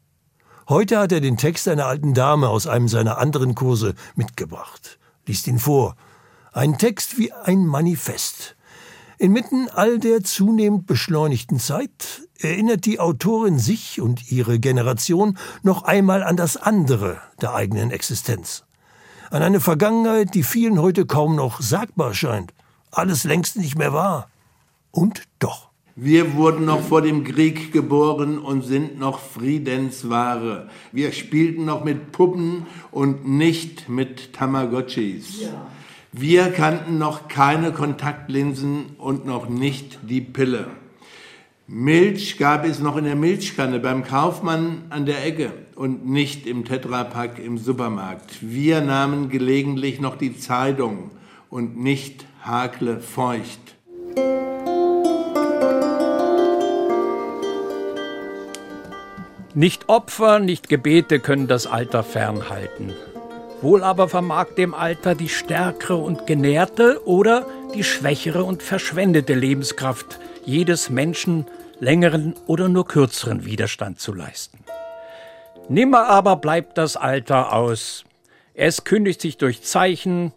Heute 0.68 1.00
hat 1.00 1.12
er 1.12 1.22
den 1.22 1.38
Text 1.38 1.68
einer 1.68 1.86
alten 1.86 2.14
Dame 2.14 2.50
aus 2.50 2.68
einem 2.68 2.88
seiner 2.88 3.18
anderen 3.18 3.56
Kurse 3.56 3.94
mitgebracht, 4.16 4.98
liest 5.26 5.48
ihn 5.48 5.60
vor. 5.60 5.96
Ein 6.52 6.78
Text 6.78 7.18
wie 7.18 7.32
ein 7.32 7.66
Manifest, 7.66 8.56
Inmitten 9.22 9.70
all 9.70 10.00
der 10.00 10.24
zunehmend 10.24 10.88
beschleunigten 10.88 11.60
Zeit 11.60 12.28
erinnert 12.44 12.86
die 12.86 13.00
Autorin 13.00 13.60
sich 13.60 14.02
und 14.02 14.32
ihre 14.32 14.60
Generation 14.60 15.38
noch 15.64 15.84
einmal 15.84 16.24
an 16.24 16.38
das 16.38 16.58
andere 16.58 17.20
der 17.42 17.54
eigenen 17.54 17.92
Existenz. 17.92 18.64
An 19.30 19.42
eine 19.42 19.60
Vergangenheit, 19.60 20.34
die 20.36 20.44
vielen 20.44 20.82
heute 20.82 21.06
kaum 21.06 21.36
noch 21.36 21.62
sagbar 21.62 22.14
scheint. 22.14 22.54
Alles 22.92 23.24
längst 23.24 23.58
nicht 23.58 23.78
mehr 23.78 23.94
wahr. 23.94 24.30
Und 24.92 25.24
doch. 25.40 25.70
Wir 25.96 26.36
wurden 26.36 26.66
noch 26.66 26.82
vor 26.82 27.02
dem 27.02 27.24
Krieg 27.24 27.72
geboren 27.72 28.40
und 28.40 28.64
sind 28.64 28.98
noch 28.98 29.20
Friedensware. 29.20 30.70
Wir 30.92 31.12
spielten 31.12 31.66
noch 31.66 31.84
mit 31.84 32.12
Puppen 32.12 32.66
und 32.92 33.28
nicht 33.28 33.90
mit 33.90 34.34
Tamagotchis. 34.34 35.42
Ja. 35.42 35.68
Wir 36.14 36.52
kannten 36.52 36.98
noch 36.98 37.28
keine 37.28 37.72
Kontaktlinsen 37.72 38.96
und 38.98 39.26
noch 39.26 39.48
nicht 39.48 40.00
die 40.04 40.22
Pille. 40.22 40.68
Milch 41.74 42.38
gab 42.38 42.66
es 42.66 42.82
noch 42.82 42.98
in 42.98 43.06
der 43.06 43.16
Milchkanne 43.16 43.80
beim 43.80 44.04
Kaufmann 44.04 44.84
an 44.90 45.06
der 45.06 45.26
Ecke 45.26 45.54
und 45.76 46.06
nicht 46.06 46.46
im 46.46 46.66
Tetrapack 46.66 47.40
im 47.40 47.58
Supermarkt. 47.58 48.40
Wir 48.42 48.82
nahmen 48.82 49.30
gelegentlich 49.30 50.02
noch 50.02 50.18
die 50.18 50.38
Zeitung 50.38 51.12
und 51.50 51.82
nicht 51.82 52.26
Hakle 52.42 53.00
feucht. 53.00 53.78
Nicht 59.56 59.88
Opfer, 59.88 60.40
nicht 60.40 60.68
Gebete 60.68 61.22
können 61.22 61.48
das 61.48 61.68
Alter 61.68 62.04
fernhalten. 62.04 62.92
Wohl 63.62 63.82
aber 63.84 64.10
vermag 64.10 64.56
dem 64.58 64.74
Alter 64.74 65.16
die 65.16 65.30
stärkere 65.30 65.96
und 65.96 66.28
genährte 66.28 67.02
oder 67.06 67.46
die 67.74 67.86
schwächere 67.86 68.44
und 68.44 68.62
verschwendete 68.62 69.36
Lebenskraft 69.36 70.20
jedes 70.44 70.90
Menschen 70.90 71.46
längeren 71.82 72.36
oder 72.46 72.70
nur 72.70 72.88
kürzeren 72.88 73.44
Widerstand 73.44 74.00
zu 74.00 74.14
leisten. 74.14 74.60
Nimmer 75.68 76.08
aber 76.08 76.38
bleibt 76.38 76.78
das 76.78 76.96
Alter 76.96 77.54
aus. 77.54 78.06
Es 78.54 78.84
kündigt 78.84 79.20
sich 79.20 79.38
durch 79.38 79.64
Zeichen, 79.64 80.32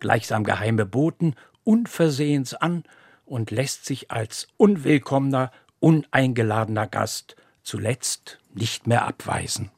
gleichsam 0.00 0.44
geheime 0.44 0.86
Boten, 0.86 1.34
unversehens 1.64 2.54
an 2.54 2.82
und 3.24 3.50
lässt 3.50 3.84
sich 3.86 4.10
als 4.10 4.48
unwillkommener, 4.56 5.52
uneingeladener 5.80 6.86
Gast 6.86 7.36
zuletzt 7.62 8.38
nicht 8.52 8.86
mehr 8.86 9.06
abweisen. 9.06 9.70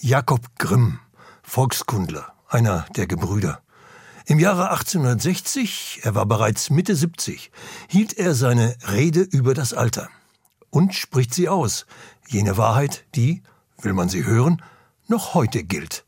Jakob 0.00 0.40
Grimm, 0.58 0.98
Volkskundler 1.42 2.32
einer 2.48 2.86
der 2.96 3.06
Gebrüder. 3.06 3.60
Im 4.24 4.40
Jahre 4.40 4.70
1860, 4.70 6.00
er 6.02 6.16
war 6.16 6.26
bereits 6.26 6.70
Mitte 6.70 6.96
70, 6.96 7.52
hielt 7.88 8.18
er 8.18 8.34
seine 8.34 8.74
Rede 8.92 9.20
über 9.20 9.54
das 9.54 9.72
Alter 9.72 10.08
und 10.76 10.94
spricht 10.94 11.32
sie 11.32 11.48
aus, 11.48 11.86
jene 12.28 12.58
Wahrheit, 12.58 13.06
die, 13.14 13.42
will 13.80 13.94
man 13.94 14.10
sie 14.10 14.26
hören, 14.26 14.60
noch 15.08 15.32
heute 15.32 15.64
gilt. 15.64 16.04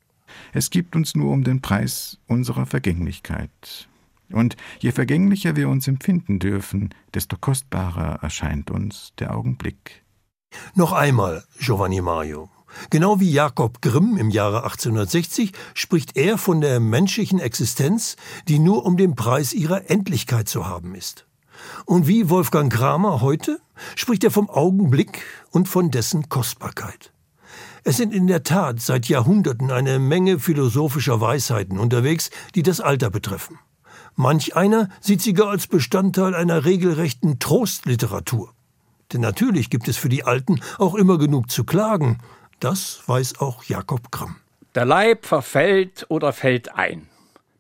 Es 0.53 0.69
gibt 0.69 0.95
uns 0.95 1.15
nur 1.15 1.33
um 1.33 1.43
den 1.43 1.63
Preis 1.63 2.19
unserer 2.27 2.67
Vergänglichkeit. 2.67 3.89
Und 4.31 4.59
je 4.79 4.93
vergänglicher 4.93 5.57
wir 5.57 5.71
uns 5.71 5.89
empfinden 5.89 6.39
dürfen, 6.39 6.95
desto 7.15 7.39
kostbarer 7.39 8.23
erscheint 8.23 8.71
uns 8.71 9.15
der 9.19 9.35
Augenblick. 9.35 10.05
Noch 10.75 10.93
einmal, 10.93 11.45
Giovanni 11.59 12.03
Mario. 12.03 12.51
Genau 12.91 13.21
wie 13.21 13.31
Jakob 13.31 13.81
Grimm 13.81 14.19
im 14.19 14.29
Jahre 14.29 14.65
1860 14.65 15.53
spricht 15.73 16.15
er 16.15 16.37
von 16.37 16.61
der 16.61 16.79
menschlichen 16.79 17.39
Existenz, 17.39 18.17
die 18.49 18.59
nur 18.59 18.85
um 18.85 18.99
den 18.99 19.17
Preis 19.17 19.55
ihrer 19.55 19.91
Endlichkeit 19.91 20.47
zu 20.47 20.67
haben 20.67 20.95
ist. 20.95 21.28
Und 21.85 22.07
wie 22.07 22.31
Wolfgang 22.31 22.73
Kramer 22.73 23.21
heute 23.21 23.61
spricht 23.97 24.25
er 24.25 24.31
vom 24.31 24.51
Augenblick 24.51 25.23
und 25.51 25.69
von 25.69 25.91
dessen 25.91 26.29
Kostbarkeit. 26.29 27.13
Es 27.85 27.97
sind 27.97 28.13
in 28.13 28.27
der 28.27 28.43
Tat 28.43 28.81
seit 28.81 29.07
Jahrhunderten 29.07 29.71
eine 29.71 29.99
Menge 29.99 30.39
philosophischer 30.39 31.21
Weisheiten 31.21 31.79
unterwegs, 31.79 32.31
die 32.55 32.63
das 32.63 32.81
Alter 32.81 33.11
betreffen. 33.11 33.59
Manch 34.15 34.57
einer 34.57 34.89
sieht 35.01 35.23
sie 35.23 35.33
gar 35.33 35.49
als 35.49 35.67
Bestandteil 35.67 36.35
einer 36.35 36.65
regelrechten 36.65 37.39
Trostliteratur. 37.39 38.53
Denn 39.13 39.21
natürlich 39.21 39.71
gibt 39.71 39.89
es 39.89 39.97
für 39.97 40.09
die 40.09 40.25
Alten 40.25 40.61
auch 40.77 40.95
immer 40.95 41.19
genug 41.19 41.51
zu 41.51 41.65
klagen, 41.65 42.19
das 42.61 43.01
weiß 43.07 43.39
auch 43.39 43.65
Jakob 43.65 44.11
Grimm. 44.11 44.37
Der 44.75 44.85
Leib 44.85 45.25
verfällt 45.25 46.07
oder 46.09 46.33
fällt 46.33 46.75
ein. 46.75 47.09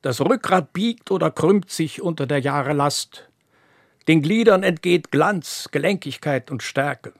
Das 0.02 0.20
Rückgrat 0.20 0.72
biegt 0.72 1.10
oder 1.10 1.30
krümmt 1.30 1.70
sich 1.70 2.02
unter 2.02 2.26
der 2.26 2.40
Jahre 2.40 2.72
Last. 2.72 3.27
Den 4.08 4.22
Gliedern 4.22 4.62
entgeht 4.62 5.10
Glanz, 5.10 5.68
Gelenkigkeit 5.70 6.50
und 6.50 6.62
Stärke. 6.62 7.12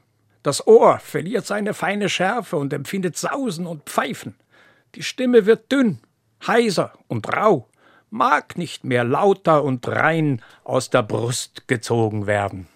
Das 0.43 0.67
Ohr 0.67 0.99
verliert 1.01 1.47
seine 1.47 1.75
feine 1.75 2.09
Schärfe 2.09 2.57
und 2.57 2.73
empfindet 2.73 3.17
Sausen 3.17 3.67
und 3.67 3.83
Pfeifen. 3.83 4.35
Die 4.95 5.03
Stimme 5.03 5.45
wird 5.45 5.71
dünn, 5.71 5.99
heiser 6.47 6.95
und 7.07 7.29
rau, 7.29 7.69
mag 8.09 8.57
nicht 8.57 8.85
mehr 8.85 9.05
lauter 9.05 9.65
und 9.65 9.87
rein 9.87 10.41
aus 10.65 10.89
der 10.89 11.03
Brust 11.03 11.69
gezogen 11.69 12.27
werden. 12.27 12.67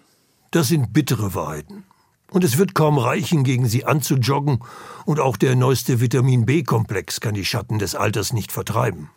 Das 0.51 0.67
sind 0.67 0.93
bittere 0.93 1.33
Wahrheiten. 1.33 1.83
Und 2.29 2.43
es 2.43 2.59
wird 2.59 2.75
kaum 2.75 2.99
reichen, 2.99 3.43
gegen 3.43 3.67
sie 3.67 3.85
anzujoggen, 3.85 4.63
und 5.05 5.19
auch 5.19 5.37
der 5.37 5.55
neueste 5.55 6.01
Vitamin 6.01 6.45
B-Komplex 6.45 7.19
kann 7.19 7.33
die 7.33 7.45
Schatten 7.45 7.79
des 7.79 7.95
Alters 7.95 8.33
nicht 8.33 8.51
vertreiben. 8.51 9.09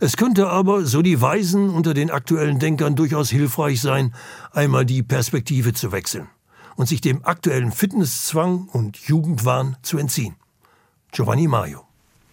Es 0.00 0.16
könnte 0.16 0.48
aber, 0.48 0.86
so 0.86 1.02
die 1.02 1.20
Weisen 1.20 1.70
unter 1.70 1.92
den 1.92 2.10
aktuellen 2.10 2.60
Denkern 2.60 2.94
durchaus 2.94 3.30
hilfreich 3.30 3.80
sein, 3.80 4.14
einmal 4.52 4.86
die 4.86 5.02
Perspektive 5.02 5.72
zu 5.72 5.90
wechseln 5.90 6.28
und 6.76 6.86
sich 6.86 7.00
dem 7.00 7.24
aktuellen 7.24 7.72
Fitnesszwang 7.72 8.68
und 8.72 8.96
Jugendwahn 8.96 9.76
zu 9.82 9.98
entziehen. 9.98 10.36
Giovanni 11.10 11.48
Maio 11.48 11.84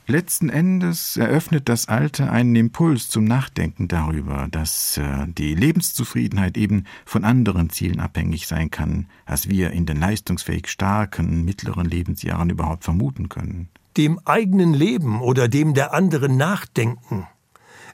Letzten 0.08 0.50
Endes 0.50 1.18
eröffnet 1.18 1.68
das 1.68 1.88
Alter 1.88 2.32
einen 2.32 2.56
Impuls 2.56 3.10
zum 3.10 3.24
Nachdenken 3.24 3.88
darüber, 3.88 4.48
dass 4.52 4.98
äh, 4.98 5.26
die 5.28 5.56
Lebenszufriedenheit 5.56 6.58
eben 6.58 6.84
von 7.06 7.24
anderen 7.24 7.72
Zielen 7.72 8.00
abhängig 8.00 8.46
sein 8.46 8.70
kann, 8.70 9.08
als 9.26 9.50
wir 9.50 9.72
in 9.72 9.88
den 9.88 10.00
leistungsfähig 10.00 10.68
starken 10.68 11.44
mittleren 11.44 11.88
Lebensjahren 11.88 12.52
überhaupt 12.52 12.84
vermuten 12.84 13.30
können. 13.30 13.70
Dem 13.98 14.20
eigenen 14.26 14.76
Leben 14.76 15.22
oder 15.22 15.48
dem 15.48 15.74
der 15.74 15.96
anderen 15.96 16.38
nachdenken, 16.38 17.26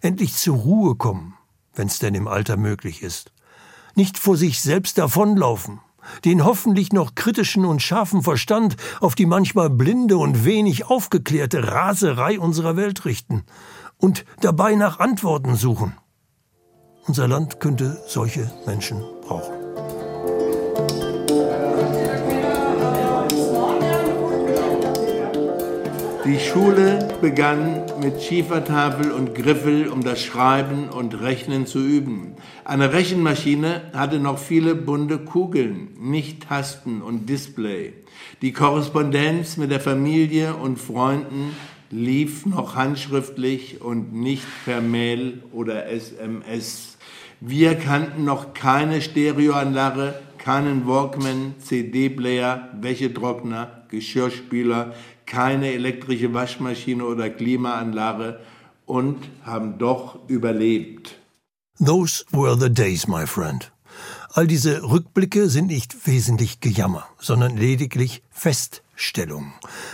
endlich 0.02 0.34
zur 0.34 0.58
Ruhe 0.58 0.96
kommen, 0.96 1.36
wenn's 1.74 2.00
denn 2.00 2.16
im 2.16 2.28
Alter 2.28 2.58
möglich 2.58 3.02
ist. 3.02 3.32
Nicht 3.96 4.18
vor 4.18 4.38
sich 4.38 4.62
selbst 4.62 4.98
davonlaufen, 4.98 5.80
den 6.26 6.44
hoffentlich 6.44 6.94
noch 6.94 7.16
kritischen 7.16 7.66
und 7.66 7.82
scharfen 7.82 8.24
Verstand 8.24 8.76
auf 9.00 9.16
die 9.16 9.26
manchmal 9.26 9.70
blinde 9.70 10.18
und 10.18 10.46
wenig 10.46 10.86
aufgeklärte 10.86 11.72
Raserei 11.72 12.40
unserer 12.40 12.76
Welt 12.76 13.06
richten 13.06 13.44
und 13.98 14.26
dabei 14.42 14.76
nach 14.76 15.00
Antworten 15.00 15.56
suchen. 15.56 15.94
Unser 17.08 17.28
Land 17.28 17.60
könnte 17.60 18.02
solche 18.08 18.52
Menschen 18.66 19.02
brauchen. 19.22 19.61
Die 26.32 26.40
Schule 26.40 27.10
begann 27.20 27.84
mit 28.02 28.22
Schiefertafel 28.22 29.12
und 29.12 29.36
Griffel, 29.36 29.90
um 29.90 30.02
das 30.02 30.22
Schreiben 30.22 30.88
und 30.88 31.20
Rechnen 31.20 31.66
zu 31.66 31.80
üben. 31.80 32.38
Eine 32.64 32.94
Rechenmaschine 32.94 33.82
hatte 33.92 34.18
noch 34.18 34.40
viele 34.40 34.76
bunte 34.76 35.18
Kugeln, 35.18 35.90
nicht 36.00 36.44
Tasten 36.48 37.02
und 37.02 37.28
Display. 37.28 37.92
Die 38.42 38.54
Korrespondenz 38.54 39.58
mit 39.58 39.72
der 39.72 39.82
Familie 39.82 40.56
und 40.56 40.80
Freunden 40.80 41.54
lief 41.90 42.46
noch 42.46 42.78
handschriftlich 42.78 43.82
und 43.82 44.14
nicht 44.14 44.46
per 44.64 44.80
Mail 44.80 45.44
oder 45.52 45.88
SMS. 45.88 46.98
Wir 47.42 47.76
kannten 47.76 48.24
noch 48.24 48.54
keine 48.54 49.02
Stereoanlage, 49.02 50.14
keinen 50.38 50.88
Walkman, 50.88 51.56
CD-Player, 51.60 52.70
Wäschetrockner, 52.80 53.81
Geschirrspüler, 53.92 54.96
keine 55.28 55.72
elektrische 55.72 56.34
Waschmaschine 56.34 57.06
oder 57.06 57.30
Klimaanlage 57.30 58.40
und 58.86 59.18
haben 59.44 59.78
doch 59.78 60.28
überlebt. 60.28 61.16
Those 61.84 62.26
were 62.32 62.58
the 62.60 62.70
days, 62.70 63.08
my 63.08 63.26
friend. 63.28 63.72
All 64.34 64.48
diese 64.48 64.84
Rückblicke 64.84 65.50
sind 65.50 65.68
nicht 65.68 66.08
wesentlich 66.08 66.62
Gejammer, 66.62 67.06
sondern 67.20 67.58
lediglich 67.58 68.24
Feststellungen. 68.30 69.54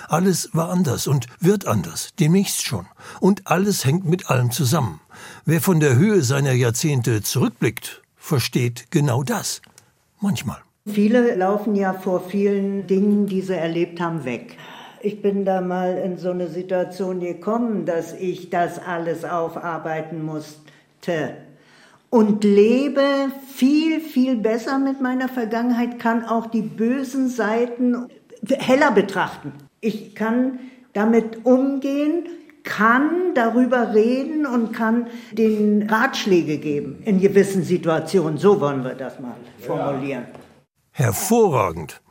Alles 0.10 0.50
war 0.54 0.70
anders 0.70 1.08
und 1.08 1.28
wird 1.40 1.66
anders, 1.66 2.12
demnächst 2.20 2.64
schon. 2.64 2.86
Und 3.20 3.48
alles 3.48 3.84
hängt 3.86 4.06
mit 4.06 4.30
allem 4.30 4.52
zusammen. 4.52 5.00
Wer 5.46 5.62
von 5.62 5.80
der 5.80 5.96
Höhe 5.96 6.22
seiner 6.22 6.54
Jahrzehnte 6.54 7.24
zurückblickt, 7.24 8.04
versteht 8.16 8.92
genau 8.92 9.24
das. 9.24 9.62
Manchmal. 10.20 10.67
Viele 10.88 11.36
laufen 11.36 11.76
ja 11.76 11.94
vor 11.94 12.22
vielen 12.22 12.88
Dingen, 12.88 13.26
die 13.28 13.42
sie 13.42 13.56
erlebt 13.56 14.00
haben, 14.00 14.24
weg. 14.24 14.56
Ich 15.02 15.22
bin 15.22 15.44
da 15.44 15.62
mal 15.62 15.98
in 15.98 16.18
so 16.18 16.32
eine 16.32 16.48
Situation 16.48 17.20
gekommen, 17.20 17.86
dass 17.86 18.14
ich 18.14 18.50
das 18.50 18.80
alles 18.80 19.26
aufarbeiten 19.26 20.24
musste 20.24 21.36
und 22.10 22.44
lebe 22.44 23.02
viel, 23.54 24.00
viel 24.00 24.38
besser 24.38 24.80
mit 24.80 25.02
meiner 25.02 25.28
Vergangenheit, 25.28 26.00
kann 26.00 26.26
auch 26.26 26.48
die 26.48 26.62
bösen 26.62 27.30
Seiten 27.30 28.08
heller 28.48 28.92
betrachten. 28.92 29.52
Ich 29.82 30.16
kann 30.16 30.60
damit 30.94 31.46
umgehen, 31.46 32.28
kann 32.64 33.34
darüber 33.34 33.94
reden 33.94 34.46
und 34.46 34.74
kann 34.74 35.08
den 35.32 35.90
Ratschläge 35.90 36.58
geben 36.58 37.00
in 37.04 37.20
gewissen 37.20 37.64
Situationen. 37.64 38.38
So 38.38 38.60
wollen 38.62 38.84
wir 38.84 38.96
das 38.96 39.20
mal 39.20 39.36
formulieren. 39.60 40.26
Hervorragend 40.98 42.02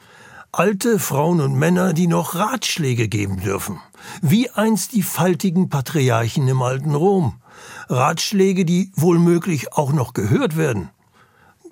alte 0.52 1.00
Frauen 1.00 1.40
und 1.40 1.56
Männer, 1.56 1.92
die 1.92 2.06
noch 2.06 2.36
Ratschläge 2.36 3.08
geben 3.08 3.40
dürfen, 3.40 3.80
wie 4.22 4.48
einst 4.50 4.92
die 4.92 5.02
faltigen 5.02 5.68
Patriarchen 5.68 6.46
im 6.46 6.62
alten 6.62 6.94
Rom. 6.94 7.40
Ratschläge, 7.88 8.64
die 8.64 8.92
wohlmöglich 8.94 9.72
auch 9.72 9.92
noch 9.92 10.12
gehört 10.12 10.56
werden. 10.56 10.90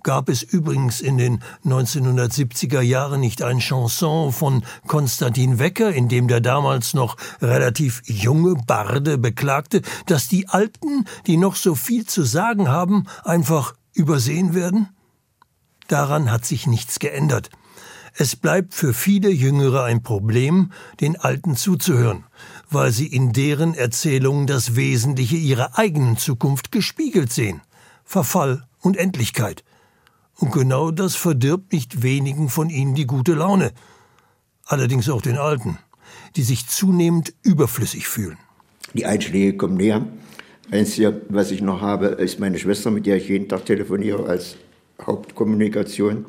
Gab 0.02 0.28
es 0.28 0.42
übrigens 0.42 1.00
in 1.00 1.16
den 1.16 1.40
1970er 1.64 2.80
Jahren 2.80 3.20
nicht 3.20 3.42
ein 3.42 3.60
Chanson 3.60 4.32
von 4.32 4.64
Konstantin 4.88 5.60
Wecker, 5.60 5.92
in 5.92 6.08
dem 6.08 6.26
der 6.26 6.40
damals 6.40 6.94
noch 6.94 7.16
relativ 7.40 8.02
junge 8.06 8.56
Barde 8.56 9.18
beklagte, 9.18 9.82
dass 10.06 10.26
die 10.26 10.48
Alten, 10.48 11.04
die 11.28 11.36
noch 11.36 11.54
so 11.54 11.76
viel 11.76 12.06
zu 12.06 12.24
sagen 12.24 12.70
haben, 12.70 13.06
einfach 13.22 13.76
übersehen 13.92 14.52
werden? 14.52 14.88
Daran 15.88 16.30
hat 16.30 16.44
sich 16.44 16.66
nichts 16.66 16.98
geändert. 16.98 17.50
Es 18.16 18.36
bleibt 18.36 18.74
für 18.74 18.94
viele 18.94 19.30
Jüngere 19.30 19.82
ein 19.84 20.02
Problem, 20.02 20.70
den 21.00 21.16
Alten 21.16 21.56
zuzuhören, 21.56 22.24
weil 22.70 22.92
sie 22.92 23.06
in 23.06 23.32
deren 23.32 23.74
Erzählungen 23.74 24.46
das 24.46 24.76
Wesentliche 24.76 25.36
ihrer 25.36 25.78
eigenen 25.78 26.16
Zukunft 26.16 26.70
gespiegelt 26.70 27.32
sehen. 27.32 27.60
Verfall 28.04 28.64
und 28.80 28.96
Endlichkeit. 28.96 29.64
Und 30.36 30.52
genau 30.52 30.90
das 30.90 31.16
verdirbt 31.16 31.72
nicht 31.72 32.02
wenigen 32.02 32.48
von 32.48 32.70
ihnen 32.70 32.94
die 32.94 33.06
gute 33.06 33.34
Laune. 33.34 33.72
Allerdings 34.64 35.08
auch 35.08 35.22
den 35.22 35.38
Alten, 35.38 35.78
die 36.36 36.42
sich 36.42 36.68
zunehmend 36.68 37.34
überflüssig 37.42 38.06
fühlen. 38.06 38.38
Die 38.94 39.06
Einschläge 39.06 39.56
kommen 39.56 39.76
näher. 39.76 40.06
Einzige, 40.70 41.22
was 41.28 41.50
ich 41.50 41.60
noch 41.62 41.80
habe, 41.80 42.06
ist 42.06 42.40
meine 42.40 42.58
Schwester, 42.58 42.90
mit 42.90 43.06
der 43.06 43.16
ich 43.16 43.28
jeden 43.28 43.48
Tag 43.48 43.66
telefoniere 43.66 44.26
als 44.26 44.56
Hauptkommunikation. 45.02 46.26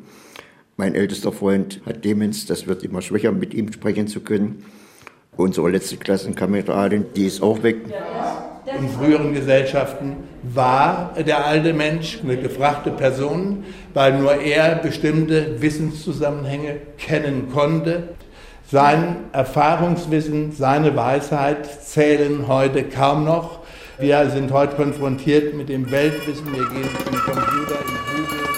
Mein 0.76 0.94
ältester 0.94 1.32
Freund 1.32 1.80
hat 1.86 2.04
Demenz, 2.04 2.46
das 2.46 2.66
wird 2.66 2.82
immer 2.82 3.00
schwächer, 3.02 3.32
mit 3.32 3.54
ihm 3.54 3.72
sprechen 3.72 4.08
zu 4.08 4.20
können. 4.20 4.64
Unsere 5.36 5.70
letzte 5.70 5.96
Klassenkameradin, 5.96 7.06
die 7.14 7.26
ist 7.26 7.42
auch 7.42 7.62
weg. 7.62 7.76
In 8.78 8.88
früheren 8.88 9.32
Gesellschaften 9.32 10.16
war 10.42 11.14
der 11.24 11.46
alte 11.46 11.72
Mensch 11.72 12.18
eine 12.22 12.36
gefragte 12.36 12.90
Person, 12.90 13.64
weil 13.94 14.18
nur 14.18 14.34
er 14.34 14.76
bestimmte 14.76 15.62
Wissenszusammenhänge 15.62 16.76
kennen 16.98 17.50
konnte. 17.52 18.08
Sein 18.68 19.16
Erfahrungswissen, 19.32 20.52
seine 20.52 20.96
Weisheit 20.96 21.82
zählen 21.84 22.48
heute 22.48 22.82
kaum 22.82 23.24
noch. 23.24 23.60
Wir 23.98 24.28
sind 24.30 24.52
heute 24.52 24.74
konfrontiert 24.74 25.54
mit 25.54 25.68
dem 25.68 25.90
Weltwissen. 25.90 26.46
Wir 26.46 26.68
gehen 26.68 26.90
zum 27.04 27.14
Computer, 27.20 27.78
in 27.80 28.24
Google. 28.26 28.55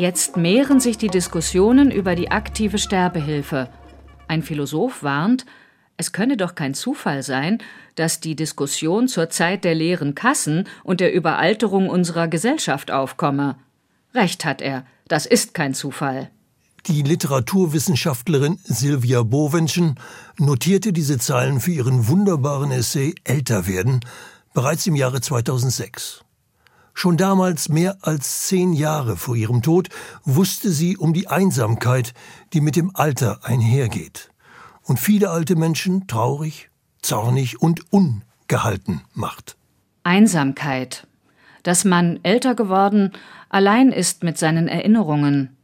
Jetzt 0.00 0.38
mehren 0.38 0.80
sich 0.80 0.96
die 0.96 1.08
Diskussionen 1.08 1.90
über 1.90 2.14
die 2.14 2.30
aktive 2.30 2.78
Sterbehilfe. 2.78 3.68
Ein 4.28 4.42
Philosoph 4.42 5.02
warnt, 5.02 5.44
es 5.98 6.12
könne 6.12 6.38
doch 6.38 6.54
kein 6.54 6.72
Zufall 6.72 7.22
sein, 7.22 7.58
dass 7.96 8.18
die 8.18 8.34
Diskussion 8.34 9.08
zur 9.08 9.28
Zeit 9.28 9.62
der 9.62 9.74
leeren 9.74 10.14
Kassen 10.14 10.66
und 10.84 11.00
der 11.00 11.12
Überalterung 11.12 11.90
unserer 11.90 12.28
Gesellschaft 12.28 12.90
aufkomme. 12.90 13.56
Recht 14.14 14.46
hat 14.46 14.62
er, 14.62 14.86
das 15.06 15.26
ist 15.26 15.52
kein 15.52 15.74
Zufall. 15.74 16.30
Die 16.86 17.02
Literaturwissenschaftlerin 17.02 18.58
Silvia 18.64 19.22
Bowenschen 19.22 19.96
notierte 20.38 20.94
diese 20.94 21.18
Zeilen 21.18 21.60
für 21.60 21.72
ihren 21.72 22.08
wunderbaren 22.08 22.70
Essay 22.70 23.14
Älter 23.24 23.66
werden 23.66 24.00
bereits 24.54 24.86
im 24.86 24.96
Jahre 24.96 25.20
2006. 25.20 26.24
Schon 26.94 27.16
damals, 27.16 27.68
mehr 27.68 27.98
als 28.02 28.48
zehn 28.48 28.72
Jahre 28.72 29.16
vor 29.16 29.36
ihrem 29.36 29.62
Tod, 29.62 29.88
wusste 30.24 30.70
sie 30.70 30.96
um 30.96 31.12
die 31.12 31.28
Einsamkeit, 31.28 32.14
die 32.52 32.60
mit 32.60 32.76
dem 32.76 32.94
Alter 32.94 33.40
einhergeht 33.42 34.30
und 34.82 34.98
viele 34.98 35.30
alte 35.30 35.56
Menschen 35.56 36.06
traurig, 36.06 36.70
zornig 37.00 37.62
und 37.62 37.92
ungehalten 37.92 39.02
macht. 39.14 39.56
Einsamkeit. 40.02 41.06
Dass 41.62 41.84
man 41.84 42.20
älter 42.22 42.54
geworden 42.54 43.12
allein 43.50 43.92
ist 43.92 44.22
mit 44.22 44.38
seinen 44.38 44.66
Erinnerungen. 44.66 45.56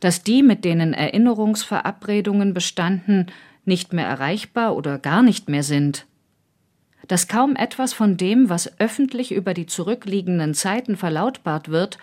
Dass 0.00 0.22
die, 0.22 0.42
mit 0.42 0.64
denen 0.64 0.92
Erinnerungsverabredungen 0.92 2.52
bestanden, 2.52 3.26
nicht 3.64 3.92
mehr 3.92 4.06
erreichbar 4.06 4.76
oder 4.76 4.98
gar 4.98 5.22
nicht 5.22 5.48
mehr 5.48 5.62
sind 5.62 6.06
dass 7.08 7.28
kaum 7.28 7.56
etwas 7.56 7.92
von 7.92 8.16
dem, 8.16 8.48
was 8.48 8.78
öffentlich 8.78 9.32
über 9.32 9.54
die 9.54 9.66
zurückliegenden 9.66 10.54
Zeiten 10.54 10.96
verlautbart 10.96 11.68
wird, 11.68 11.98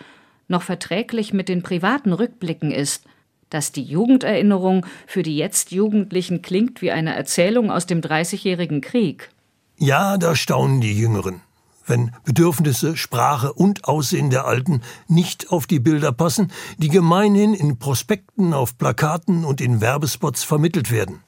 noch 0.48 0.62
verträglich 0.62 1.32
mit 1.32 1.48
den 1.48 1.62
privaten 1.62 2.12
Rückblicken 2.12 2.70
ist, 2.70 3.04
dass 3.50 3.72
die 3.72 3.82
Jugenderinnerung 3.82 4.86
für 5.06 5.22
die 5.22 5.36
jetzt 5.36 5.72
Jugendlichen 5.72 6.42
klingt 6.42 6.82
wie 6.82 6.90
eine 6.90 7.14
Erzählung 7.14 7.70
aus 7.70 7.86
dem 7.86 8.00
Dreißigjährigen 8.00 8.80
Krieg. 8.80 9.30
Ja, 9.78 10.16
da 10.16 10.34
staunen 10.34 10.80
die 10.80 10.96
Jüngeren, 10.96 11.42
wenn 11.86 12.12
Bedürfnisse, 12.24 12.96
Sprache 12.96 13.52
und 13.52 13.84
Aussehen 13.84 14.30
der 14.30 14.46
Alten 14.46 14.82
nicht 15.08 15.50
auf 15.50 15.66
die 15.66 15.80
Bilder 15.80 16.12
passen, 16.12 16.52
die 16.78 16.88
gemeinhin 16.88 17.52
in 17.54 17.78
Prospekten, 17.78 18.54
auf 18.54 18.78
Plakaten 18.78 19.44
und 19.44 19.60
in 19.60 19.80
Werbespots 19.80 20.44
vermittelt 20.44 20.90
werden. 20.90 21.20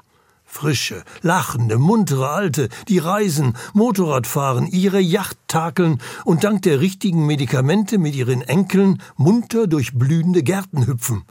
Frische, 0.55 1.03
lachende, 1.21 1.79
muntere 1.79 2.29
Alte, 2.29 2.69
die 2.87 2.99
reisen, 2.99 3.57
Motorrad 3.73 4.29
fahren, 4.29 4.69
ihre 4.69 5.01
Yacht 5.01 5.37
takeln 5.49 6.01
und 6.25 6.45
dank 6.45 6.63
der 6.63 6.79
richtigen 6.79 7.27
Medikamente 7.27 7.99
mit 7.99 8.15
ihren 8.15 8.41
Enkeln 8.41 9.03
munter 9.17 9.67
durch 9.67 9.95
blühende 9.95 10.45
Gärten 10.45 10.87
hüpfen. 10.87 11.25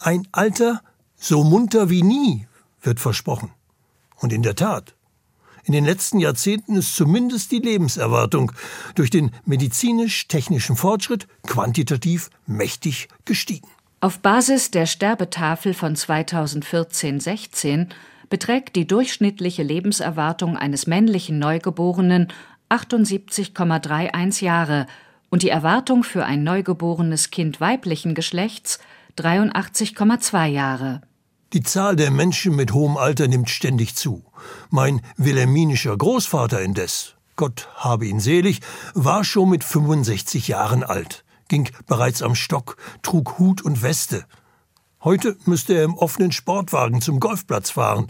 Ein 0.00 0.26
Alter 0.32 0.82
so 1.14 1.44
munter 1.44 1.90
wie 1.90 2.02
nie, 2.02 2.48
wird 2.82 2.98
versprochen. 2.98 3.50
Und 4.16 4.32
in 4.32 4.42
der 4.42 4.56
Tat, 4.56 4.96
In 5.62 5.72
den 5.72 5.84
letzten 5.84 6.18
Jahrzehnten 6.18 6.74
ist 6.74 6.96
zumindest 6.96 7.52
die 7.52 7.60
Lebenserwartung 7.60 8.50
durch 8.96 9.10
den 9.10 9.30
medizinisch-technischen 9.44 10.74
Fortschritt 10.74 11.28
quantitativ 11.46 12.30
mächtig 12.46 13.08
gestiegen. 13.24 13.68
Auf 14.00 14.18
Basis 14.18 14.72
der 14.72 14.86
Sterbetafel 14.86 15.72
von 15.72 15.94
2014-16 15.94 17.90
beträgt 18.28 18.76
die 18.76 18.86
durchschnittliche 18.86 19.62
Lebenserwartung 19.62 20.56
eines 20.56 20.86
männlichen 20.86 21.38
Neugeborenen 21.38 22.28
78,31 22.68 24.44
Jahre 24.44 24.86
und 25.30 25.42
die 25.42 25.50
Erwartung 25.50 26.02
für 26.04 26.24
ein 26.24 26.42
neugeborenes 26.42 27.30
Kind 27.30 27.60
weiblichen 27.60 28.14
Geschlechts 28.14 28.78
83,2 29.18 30.46
Jahre. 30.46 31.00
Die 31.52 31.62
Zahl 31.62 31.96
der 31.96 32.10
Menschen 32.10 32.56
mit 32.56 32.72
hohem 32.72 32.96
Alter 32.96 33.28
nimmt 33.28 33.50
ständig 33.50 33.94
zu. 33.94 34.24
Mein 34.70 35.00
wilhelminischer 35.16 35.96
Großvater 35.96 36.60
indes, 36.60 37.14
Gott 37.36 37.68
habe 37.76 38.06
ihn 38.06 38.20
selig, 38.20 38.60
war 38.94 39.24
schon 39.24 39.50
mit 39.50 39.62
65 39.62 40.48
Jahren 40.48 40.82
alt, 40.82 41.24
ging 41.48 41.68
bereits 41.86 42.22
am 42.22 42.34
Stock, 42.34 42.76
trug 43.02 43.38
Hut 43.38 43.62
und 43.62 43.82
Weste. 43.82 44.24
Heute 45.06 45.36
müsste 45.46 45.74
er 45.74 45.84
im 45.84 45.94
offenen 45.94 46.32
Sportwagen 46.32 47.00
zum 47.00 47.20
Golfplatz 47.20 47.70
fahren, 47.70 48.08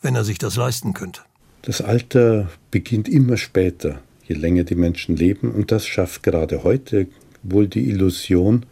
wenn 0.00 0.14
er 0.14 0.22
sich 0.22 0.38
das 0.38 0.54
leisten 0.54 0.94
könnte. 0.94 1.22
Das 1.62 1.82
Alter 1.82 2.48
beginnt 2.70 3.08
immer 3.08 3.36
später, 3.36 3.98
je 4.22 4.36
länger 4.36 4.62
die 4.62 4.76
Menschen 4.76 5.16
leben, 5.16 5.50
und 5.50 5.72
das 5.72 5.88
schafft 5.88 6.22
gerade 6.22 6.62
heute 6.62 7.08
wohl 7.42 7.66
die 7.66 7.90
Illusion, 7.90 8.64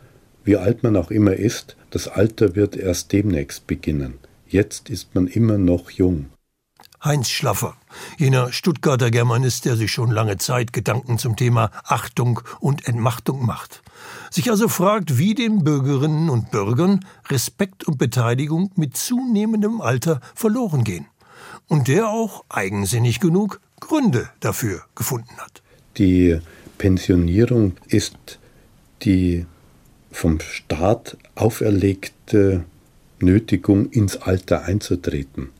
wie 0.45 0.57
alt 0.57 0.85
man 0.85 0.97
auch 0.97 1.11
immer 1.11 1.33
ist, 1.33 1.77
das 1.91 2.07
Alter 2.07 2.55
wird 2.55 2.77
erst 2.77 3.13
demnächst 3.13 3.67
beginnen. 3.67 4.15
Jetzt 4.47 4.89
ist 4.89 5.17
man 5.17 5.27
immer 5.27 5.59
noch 5.59 5.91
jung. 5.91 6.27
Heinz 7.05 7.29
Schlaffer, 7.29 7.77
jener 8.17 8.53
Stuttgarter 8.53 9.11
Germanist, 9.11 9.65
der 9.65 9.77
sich 9.77 9.93
schon 9.93 10.11
lange 10.11 10.37
Zeit 10.37 10.73
Gedanken 10.73 11.19
zum 11.19 11.37
Thema 11.37 11.71
Achtung 11.85 12.41
und 12.59 12.89
Entmachtung 12.89 13.47
macht. 13.47 13.83
Sich 14.31 14.51
also 14.51 14.69
fragt, 14.69 15.17
wie 15.17 15.35
den 15.35 15.63
Bürgerinnen 15.63 16.29
und 16.29 16.51
Bürgern 16.51 17.05
Respekt 17.29 17.85
und 17.85 17.99
Beteiligung 17.99 18.73
mit 18.75 18.97
zunehmendem 18.97 19.81
Alter 19.81 20.21
verloren 20.35 20.83
gehen 20.83 21.07
und 21.69 21.89
der 21.89 22.09
auch, 22.09 22.45
eigensinnig 22.49 23.21
genug, 23.21 23.61
Gründe 23.81 24.29
dafür 24.41 24.83
gefunden 24.95 25.37
hat. 25.39 25.63
Die 25.99 26.39
Pensionierung 26.79 27.77
ist 27.87 28.39
die 29.03 29.47
vom 30.11 30.41
Staat 30.41 31.17
auferlegte 31.37 32.65
Nötigung, 33.21 33.91
ins 33.91 34.17
Alter 34.17 34.65
einzutreten, 34.65 35.51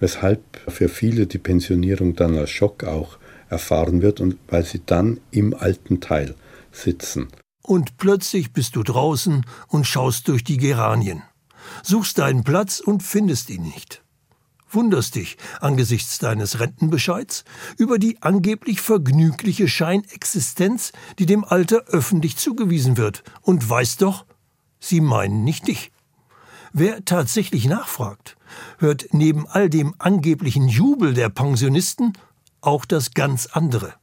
weshalb 0.00 0.42
für 0.68 0.88
viele 0.88 1.26
die 1.26 1.38
Pensionierung 1.38 2.16
dann 2.16 2.36
als 2.36 2.50
Schock 2.50 2.84
auch 2.84 3.18
erfahren 3.48 4.02
wird 4.02 4.20
und 4.20 4.36
weil 4.48 4.64
sie 4.64 4.80
dann 4.84 5.20
im 5.30 5.54
alten 5.54 6.00
Teil 6.00 6.34
sitzen. 6.72 7.28
Und 7.62 7.98
plötzlich 7.98 8.52
bist 8.52 8.76
du 8.76 8.82
draußen 8.82 9.44
und 9.68 9.86
schaust 9.86 10.28
durch 10.28 10.42
die 10.42 10.56
Geranien, 10.56 11.22
suchst 11.82 12.18
deinen 12.18 12.42
Platz 12.42 12.80
und 12.80 13.02
findest 13.02 13.50
ihn 13.50 13.62
nicht 13.62 14.02
wunderst 14.74 15.14
dich 15.16 15.36
angesichts 15.60 16.18
deines 16.18 16.60
Rentenbescheids 16.60 17.44
über 17.76 17.98
die 17.98 18.20
angeblich 18.22 18.80
vergnügliche 18.80 19.68
Scheinexistenz, 19.68 20.92
die 21.18 21.26
dem 21.26 21.44
Alter 21.44 21.84
öffentlich 21.86 22.36
zugewiesen 22.36 22.96
wird, 22.96 23.22
und 23.42 23.68
weißt 23.68 24.02
doch, 24.02 24.24
sie 24.78 25.00
meinen 25.00 25.44
nicht 25.44 25.68
dich. 25.68 25.92
Wer 26.72 27.04
tatsächlich 27.04 27.66
nachfragt, 27.66 28.36
hört 28.78 29.08
neben 29.12 29.46
all 29.48 29.68
dem 29.68 29.94
angeblichen 29.98 30.68
Jubel 30.68 31.14
der 31.14 31.28
Pensionisten 31.28 32.12
auch 32.60 32.84
das 32.84 33.12
ganz 33.12 33.46
andere. 33.46 33.94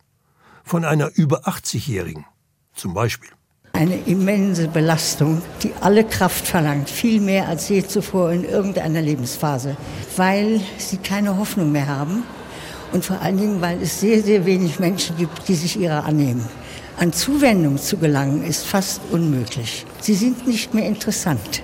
Von 0.63 0.83
einer 0.83 1.11
über 1.15 1.47
80-Jährigen 1.47 2.25
zum 2.73 2.93
Beispiel 2.93 3.29
eine 3.77 3.99
immense 4.07 4.67
Belastung, 4.67 5.43
die 5.61 5.71
alle 5.81 6.03
Kraft 6.03 6.47
verlangt, 6.47 6.89
viel 6.89 7.21
mehr 7.21 7.47
als 7.47 7.69
je 7.69 7.85
zuvor 7.85 8.31
in 8.31 8.43
irgendeiner 8.43 9.03
Lebensphase, 9.03 9.77
weil 10.15 10.59
sie 10.79 10.97
keine 10.97 11.37
Hoffnung 11.37 11.71
mehr 11.71 11.87
haben 11.87 12.23
und 12.91 13.05
vor 13.05 13.21
allen 13.21 13.37
Dingen, 13.37 13.61
weil 13.61 13.79
es 13.79 13.99
sehr, 13.99 14.23
sehr 14.23 14.47
wenig 14.47 14.79
Menschen 14.79 15.15
gibt, 15.17 15.47
die 15.47 15.53
sich 15.53 15.79
ihrer 15.79 16.05
annehmen. 16.05 16.43
An 16.97 17.13
Zuwendung 17.13 17.77
zu 17.77 17.97
gelangen 17.97 18.43
ist 18.43 18.65
fast 18.65 18.99
unmöglich. 19.11 19.85
Sie 20.01 20.15
sind 20.15 20.47
nicht 20.47 20.73
mehr 20.73 20.87
interessant. 20.87 21.61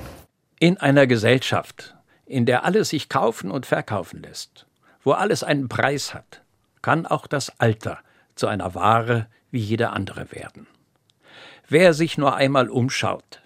In 0.63 0.77
einer 0.77 1.07
Gesellschaft, 1.07 1.93
in 2.25 2.45
der 2.45 2.63
alles 2.63 2.87
sich 2.87 3.09
kaufen 3.09 3.51
und 3.51 3.65
verkaufen 3.65 4.23
lässt, 4.23 4.65
wo 5.03 5.11
alles 5.11 5.43
einen 5.43 5.67
Preis 5.67 6.13
hat, 6.13 6.41
kann 6.81 7.05
auch 7.05 7.27
das 7.27 7.59
Alter 7.59 7.99
zu 8.35 8.47
einer 8.47 8.73
Ware 8.73 9.27
wie 9.51 9.59
jede 9.59 9.89
andere 9.89 10.31
werden. 10.31 10.65
Wer 11.67 11.93
sich 11.93 12.17
nur 12.17 12.37
einmal 12.37 12.69
umschaut, 12.69 13.41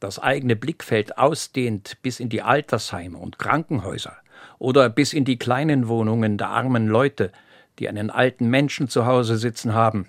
das 0.00 0.18
eigene 0.18 0.56
Blickfeld 0.56 1.18
ausdehnt 1.18 1.98
bis 2.00 2.18
in 2.18 2.30
die 2.30 2.40
Altersheime 2.40 3.18
und 3.18 3.38
Krankenhäuser 3.38 4.16
oder 4.58 4.88
bis 4.88 5.12
in 5.12 5.26
die 5.26 5.36
kleinen 5.36 5.86
Wohnungen 5.86 6.38
der 6.38 6.48
armen 6.48 6.88
Leute, 6.88 7.30
die 7.78 7.90
einen 7.90 8.08
alten 8.08 8.48
Menschen 8.48 8.88
zu 8.88 9.04
Hause 9.04 9.36
sitzen 9.36 9.74
haben, 9.74 10.08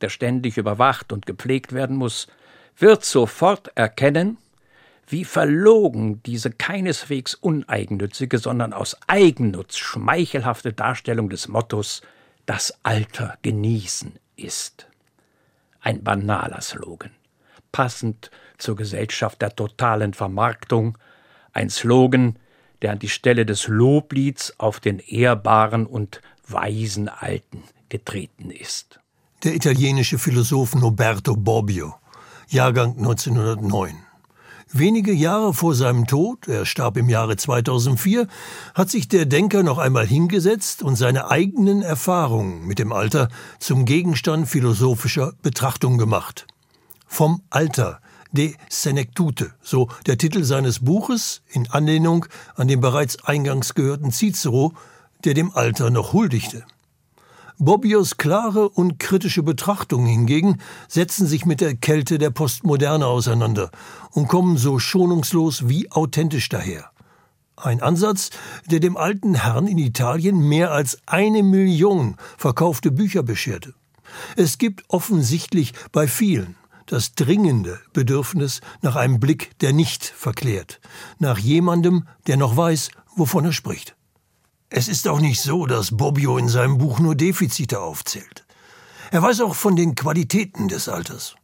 der 0.00 0.10
ständig 0.10 0.56
überwacht 0.56 1.12
und 1.12 1.26
gepflegt 1.26 1.72
werden 1.72 1.96
muss, 1.96 2.28
wird 2.78 3.04
sofort 3.04 3.72
erkennen, 3.74 4.38
wie 5.06 5.24
verlogen 5.24 6.22
diese 6.24 6.50
keineswegs 6.50 7.34
uneigennützige, 7.34 8.38
sondern 8.38 8.72
aus 8.72 8.96
Eigennutz 9.06 9.76
schmeichelhafte 9.76 10.72
Darstellung 10.72 11.28
des 11.28 11.48
Mottos 11.48 12.02
das 12.46 12.78
Alter 12.82 13.38
genießen 13.42 14.18
ist 14.36 14.86
ein 15.86 16.02
banaler 16.02 16.60
Slogan, 16.60 17.12
passend 17.70 18.32
zur 18.58 18.74
Gesellschaft 18.74 19.40
der 19.40 19.54
totalen 19.54 20.14
Vermarktung, 20.14 20.98
ein 21.52 21.70
Slogan, 21.70 22.40
der 22.82 22.90
an 22.90 22.98
die 22.98 23.08
Stelle 23.08 23.46
des 23.46 23.68
Loblieds 23.68 24.58
auf 24.58 24.80
den 24.80 24.98
ehrbaren 24.98 25.86
und 25.86 26.20
weisen 26.48 27.08
Alten 27.08 27.62
getreten 27.88 28.50
ist. 28.50 28.98
Der 29.44 29.54
italienische 29.54 30.18
Philosoph 30.18 30.74
Noberto 30.74 31.36
Bobbio, 31.36 31.94
Jahrgang 32.48 32.96
1909. 32.96 34.05
Wenige 34.78 35.12
Jahre 35.12 35.54
vor 35.54 35.74
seinem 35.74 36.06
Tod, 36.06 36.48
er 36.48 36.66
starb 36.66 36.98
im 36.98 37.08
Jahre 37.08 37.38
2004, 37.38 38.26
hat 38.74 38.90
sich 38.90 39.08
der 39.08 39.24
Denker 39.24 39.62
noch 39.62 39.78
einmal 39.78 40.06
hingesetzt 40.06 40.82
und 40.82 40.96
seine 40.96 41.30
eigenen 41.30 41.80
Erfahrungen 41.80 42.66
mit 42.66 42.78
dem 42.78 42.92
Alter 42.92 43.30
zum 43.58 43.86
Gegenstand 43.86 44.48
philosophischer 44.48 45.32
Betrachtung 45.40 45.96
gemacht. 45.96 46.46
Vom 47.06 47.40
Alter, 47.48 48.00
de 48.32 48.54
Senectute, 48.68 49.54
so 49.62 49.88
der 50.04 50.18
Titel 50.18 50.44
seines 50.44 50.80
Buches 50.80 51.40
in 51.48 51.70
Anlehnung 51.70 52.26
an 52.54 52.68
den 52.68 52.82
bereits 52.82 53.24
eingangs 53.24 53.72
gehörten 53.72 54.12
Cicero, 54.12 54.74
der 55.24 55.32
dem 55.32 55.52
Alter 55.54 55.88
noch 55.88 56.12
huldigte. 56.12 56.66
Bobbios 57.58 58.18
klare 58.18 58.68
und 58.68 58.98
kritische 58.98 59.42
Betrachtungen 59.42 60.06
hingegen 60.06 60.58
setzen 60.88 61.26
sich 61.26 61.46
mit 61.46 61.62
der 61.62 61.74
Kälte 61.74 62.18
der 62.18 62.28
Postmoderne 62.28 63.06
auseinander 63.06 63.70
und 64.10 64.28
kommen 64.28 64.58
so 64.58 64.78
schonungslos 64.78 65.66
wie 65.66 65.90
authentisch 65.90 66.50
daher. 66.50 66.90
Ein 67.56 67.80
Ansatz, 67.80 68.28
der 68.66 68.80
dem 68.80 68.98
alten 68.98 69.34
Herrn 69.34 69.66
in 69.66 69.78
Italien 69.78 70.38
mehr 70.38 70.72
als 70.72 70.98
eine 71.06 71.42
Million 71.42 72.16
verkaufte 72.36 72.90
Bücher 72.90 73.22
bescherte. 73.22 73.72
Es 74.36 74.58
gibt 74.58 74.84
offensichtlich 74.88 75.72
bei 75.92 76.06
vielen 76.06 76.56
das 76.84 77.14
dringende 77.14 77.80
Bedürfnis 77.94 78.60
nach 78.82 78.96
einem 78.96 79.18
Blick, 79.18 79.58
der 79.60 79.72
nicht 79.72 80.04
verklärt, 80.04 80.78
nach 81.18 81.38
jemandem, 81.38 82.06
der 82.26 82.36
noch 82.36 82.56
weiß, 82.56 82.90
wovon 83.16 83.46
er 83.46 83.52
spricht. 83.52 83.96
Es 84.68 84.88
ist 84.88 85.06
auch 85.06 85.20
nicht 85.20 85.40
so, 85.40 85.66
dass 85.66 85.96
Bobbio 85.96 86.38
in 86.38 86.48
seinem 86.48 86.78
Buch 86.78 86.98
nur 86.98 87.14
Defizite 87.14 87.80
aufzählt. 87.80 88.44
Er 89.12 89.22
weiß 89.22 89.40
auch 89.42 89.54
von 89.54 89.76
den 89.76 89.94
Qualitäten 89.94 90.66
des 90.66 90.88
Alters. 90.88 91.36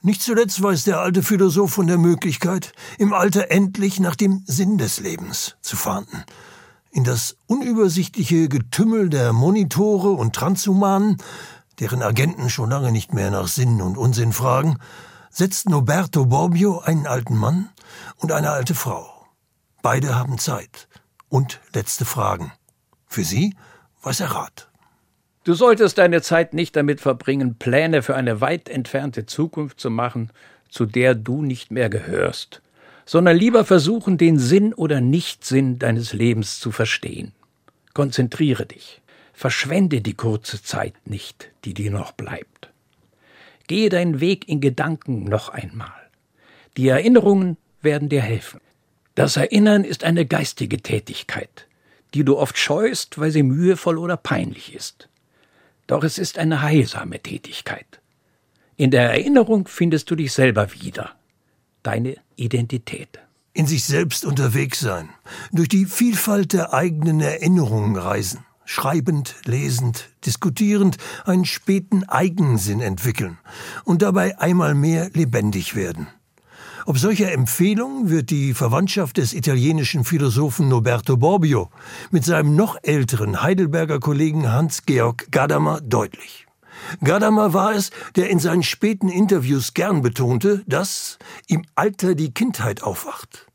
Nicht 0.00 0.22
zuletzt 0.22 0.62
weiß 0.62 0.84
der 0.84 1.00
alte 1.00 1.24
Philosoph 1.24 1.72
von 1.72 1.88
der 1.88 1.98
Möglichkeit, 1.98 2.72
im 2.98 3.12
Alter 3.12 3.50
endlich 3.50 3.98
nach 3.98 4.14
dem 4.14 4.44
Sinn 4.46 4.78
des 4.78 5.00
Lebens 5.00 5.56
zu 5.60 5.76
fahnden. 5.76 6.24
In 6.92 7.02
das 7.02 7.36
unübersichtliche 7.46 8.48
Getümmel 8.48 9.08
der 9.08 9.32
Monitore 9.32 10.10
und 10.10 10.34
Transhumanen, 10.34 11.16
deren 11.80 12.02
Agenten 12.02 12.48
schon 12.48 12.70
lange 12.70 12.92
nicht 12.92 13.12
mehr 13.12 13.32
nach 13.32 13.48
Sinn 13.48 13.82
und 13.82 13.98
Unsinn 13.98 14.32
fragen, 14.32 14.78
setzt 15.30 15.68
Noberto 15.68 16.26
Bobbio 16.26 16.78
einen 16.78 17.08
alten 17.08 17.36
Mann 17.36 17.70
und 18.18 18.30
eine 18.30 18.50
alte 18.50 18.76
Frau. 18.76 19.08
Beide 19.82 20.14
haben 20.14 20.38
Zeit 20.38 20.88
und 21.32 21.60
letzte 21.74 22.04
Fragen. 22.04 22.52
Für 23.06 23.24
Sie 23.24 23.56
weiß 24.02 24.20
er 24.20 24.32
Rat. 24.32 24.68
Du 25.44 25.54
solltest 25.54 25.96
deine 25.96 26.20
Zeit 26.20 26.52
nicht 26.52 26.76
damit 26.76 27.00
verbringen, 27.00 27.56
Pläne 27.56 28.02
für 28.02 28.14
eine 28.14 28.42
weit 28.42 28.68
entfernte 28.68 29.24
Zukunft 29.24 29.80
zu 29.80 29.88
machen, 29.88 30.30
zu 30.68 30.84
der 30.84 31.14
du 31.14 31.42
nicht 31.42 31.70
mehr 31.70 31.88
gehörst, 31.88 32.60
sondern 33.06 33.36
lieber 33.36 33.64
versuchen, 33.64 34.18
den 34.18 34.38
Sinn 34.38 34.74
oder 34.74 35.00
Nichtsinn 35.00 35.78
deines 35.78 36.12
Lebens 36.12 36.60
zu 36.60 36.70
verstehen. 36.70 37.32
Konzentriere 37.94 38.66
dich. 38.66 39.00
Verschwende 39.32 40.02
die 40.02 40.14
kurze 40.14 40.62
Zeit 40.62 40.94
nicht, 41.06 41.50
die 41.64 41.72
dir 41.72 41.90
noch 41.90 42.12
bleibt. 42.12 42.70
Gehe 43.68 43.88
deinen 43.88 44.20
Weg 44.20 44.48
in 44.48 44.60
Gedanken 44.60 45.24
noch 45.24 45.48
einmal. 45.48 46.10
Die 46.76 46.88
Erinnerungen 46.88 47.56
werden 47.80 48.10
dir 48.10 48.20
helfen. 48.20 48.60
Das 49.14 49.36
Erinnern 49.36 49.84
ist 49.84 50.04
eine 50.04 50.24
geistige 50.24 50.78
Tätigkeit, 50.78 51.66
die 52.14 52.24
du 52.24 52.38
oft 52.38 52.56
scheust, 52.56 53.18
weil 53.18 53.30
sie 53.30 53.42
mühevoll 53.42 53.98
oder 53.98 54.16
peinlich 54.16 54.74
ist. 54.74 55.08
Doch 55.86 56.02
es 56.02 56.16
ist 56.16 56.38
eine 56.38 56.62
heilsame 56.62 57.20
Tätigkeit. 57.20 58.00
In 58.76 58.90
der 58.90 59.10
Erinnerung 59.10 59.68
findest 59.68 60.10
du 60.10 60.16
dich 60.16 60.32
selber 60.32 60.72
wieder, 60.72 61.14
deine 61.82 62.16
Identität. 62.36 63.20
In 63.52 63.66
sich 63.66 63.84
selbst 63.84 64.24
unterwegs 64.24 64.80
sein, 64.80 65.10
durch 65.52 65.68
die 65.68 65.84
Vielfalt 65.84 66.54
der 66.54 66.72
eigenen 66.72 67.20
Erinnerungen 67.20 67.96
reisen, 67.96 68.46
schreibend, 68.64 69.34
lesend, 69.44 70.08
diskutierend 70.24 70.96
einen 71.26 71.44
späten 71.44 72.04
Eigensinn 72.04 72.80
entwickeln 72.80 73.36
und 73.84 74.00
dabei 74.00 74.38
einmal 74.38 74.74
mehr 74.74 75.10
lebendig 75.12 75.74
werden. 75.74 76.06
Ob 76.84 76.98
solcher 76.98 77.30
Empfehlung 77.30 78.10
wird 78.10 78.30
die 78.30 78.54
Verwandtschaft 78.54 79.16
des 79.16 79.34
italienischen 79.34 80.04
Philosophen 80.04 80.68
Noberto 80.68 81.16
Bobbio 81.16 81.70
mit 82.10 82.24
seinem 82.24 82.56
noch 82.56 82.76
älteren 82.82 83.40
Heidelberger 83.42 84.00
Kollegen 84.00 84.50
Hans-Georg 84.50 85.30
Gadamer 85.30 85.80
deutlich. 85.80 86.46
Gadamer 87.04 87.54
war 87.54 87.72
es, 87.72 87.90
der 88.16 88.30
in 88.30 88.40
seinen 88.40 88.64
späten 88.64 89.08
Interviews 89.08 89.74
gern 89.74 90.02
betonte, 90.02 90.64
dass 90.66 91.18
im 91.46 91.64
Alter 91.76 92.16
die 92.16 92.34
Kindheit 92.34 92.82
aufwacht. 92.82 93.46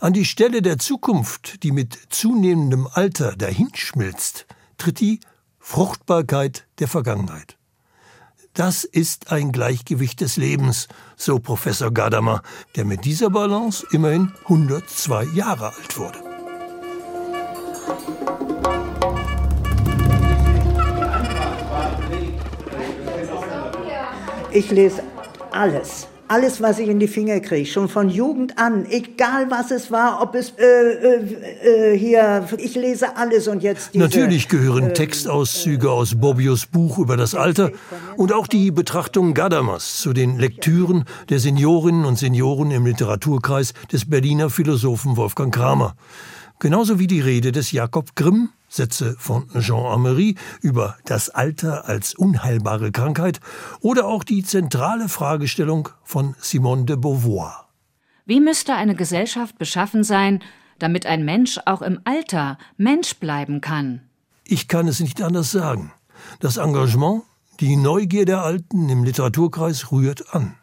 An 0.00 0.12
die 0.12 0.24
Stelle 0.24 0.60
der 0.60 0.78
Zukunft, 0.78 1.62
die 1.62 1.70
mit 1.70 1.96
zunehmendem 2.08 2.88
Alter 2.92 3.36
dahinschmilzt, 3.36 4.46
tritt 4.78 4.98
die 4.98 5.20
Fruchtbarkeit 5.60 6.66
der 6.80 6.88
Vergangenheit. 6.88 7.56
Das 8.54 8.84
ist 8.84 9.32
ein 9.32 9.50
Gleichgewicht 9.50 10.20
des 10.20 10.36
Lebens, 10.36 10.86
so 11.16 11.40
Professor 11.40 11.90
Gadamer, 11.90 12.40
der 12.76 12.84
mit 12.84 13.04
dieser 13.04 13.28
Balance 13.28 13.84
immerhin 13.90 14.32
102 14.44 15.24
Jahre 15.34 15.72
alt 15.74 15.98
wurde. 15.98 16.20
Ich 24.52 24.70
lese 24.70 25.02
alles 25.50 26.06
alles, 26.28 26.62
was 26.62 26.78
ich 26.78 26.88
in 26.88 26.98
die 26.98 27.08
Finger 27.08 27.40
kriege, 27.40 27.66
schon 27.66 27.88
von 27.88 28.08
Jugend 28.08 28.58
an, 28.58 28.86
egal 28.90 29.50
was 29.50 29.70
es 29.70 29.90
war, 29.90 30.22
ob 30.22 30.34
es 30.34 30.54
äh, 30.58 30.64
äh, 30.64 31.92
äh 31.92 31.98
hier, 31.98 32.46
ich 32.58 32.74
lese 32.74 33.16
alles 33.16 33.48
und 33.48 33.62
jetzt 33.62 33.94
diese, 33.94 34.04
Natürlich 34.04 34.48
gehören 34.48 34.90
äh, 34.90 34.92
Textauszüge 34.92 35.90
aus 35.90 36.14
Bobbios 36.14 36.66
Buch 36.66 36.98
über 36.98 37.16
das 37.16 37.34
Alter 37.34 37.70
und 38.16 38.32
auch 38.32 38.46
die 38.46 38.70
Betrachtung 38.70 39.34
Gadamers 39.34 40.00
zu 40.00 40.12
den 40.12 40.38
Lektüren 40.38 41.04
der 41.28 41.40
Seniorinnen 41.40 42.04
und 42.04 42.18
Senioren 42.18 42.70
im 42.70 42.86
Literaturkreis 42.86 43.74
des 43.92 44.08
Berliner 44.08 44.50
Philosophen 44.50 45.16
Wolfgang 45.16 45.54
Kramer. 45.54 45.94
Genauso 46.58 46.98
wie 46.98 47.06
die 47.06 47.20
Rede 47.20 47.52
des 47.52 47.72
Jakob 47.72 48.14
Grimm 48.16 48.50
Sätze 48.74 49.14
von 49.18 49.48
Jean 49.60 49.86
Amery 49.86 50.34
über 50.60 50.96
das 51.04 51.30
Alter 51.30 51.88
als 51.88 52.14
unheilbare 52.14 52.90
Krankheit 52.90 53.38
oder 53.80 54.06
auch 54.06 54.24
die 54.24 54.42
zentrale 54.42 55.08
Fragestellung 55.08 55.90
von 56.02 56.34
Simone 56.40 56.84
de 56.84 56.96
Beauvoir. 56.96 57.68
Wie 58.26 58.40
müsste 58.40 58.74
eine 58.74 58.96
Gesellschaft 58.96 59.58
beschaffen 59.58 60.02
sein, 60.02 60.42
damit 60.80 61.06
ein 61.06 61.24
Mensch 61.24 61.60
auch 61.66 61.82
im 61.82 62.00
Alter 62.04 62.58
Mensch 62.76 63.14
bleiben 63.16 63.60
kann? 63.60 64.00
Ich 64.44 64.66
kann 64.66 64.88
es 64.88 64.98
nicht 64.98 65.22
anders 65.22 65.52
sagen. 65.52 65.92
Das 66.40 66.56
Engagement, 66.56 67.22
die 67.60 67.76
Neugier 67.76 68.24
der 68.24 68.42
Alten 68.42 68.88
im 68.88 69.04
Literaturkreis 69.04 69.92
rührt 69.92 70.34
an. 70.34 70.56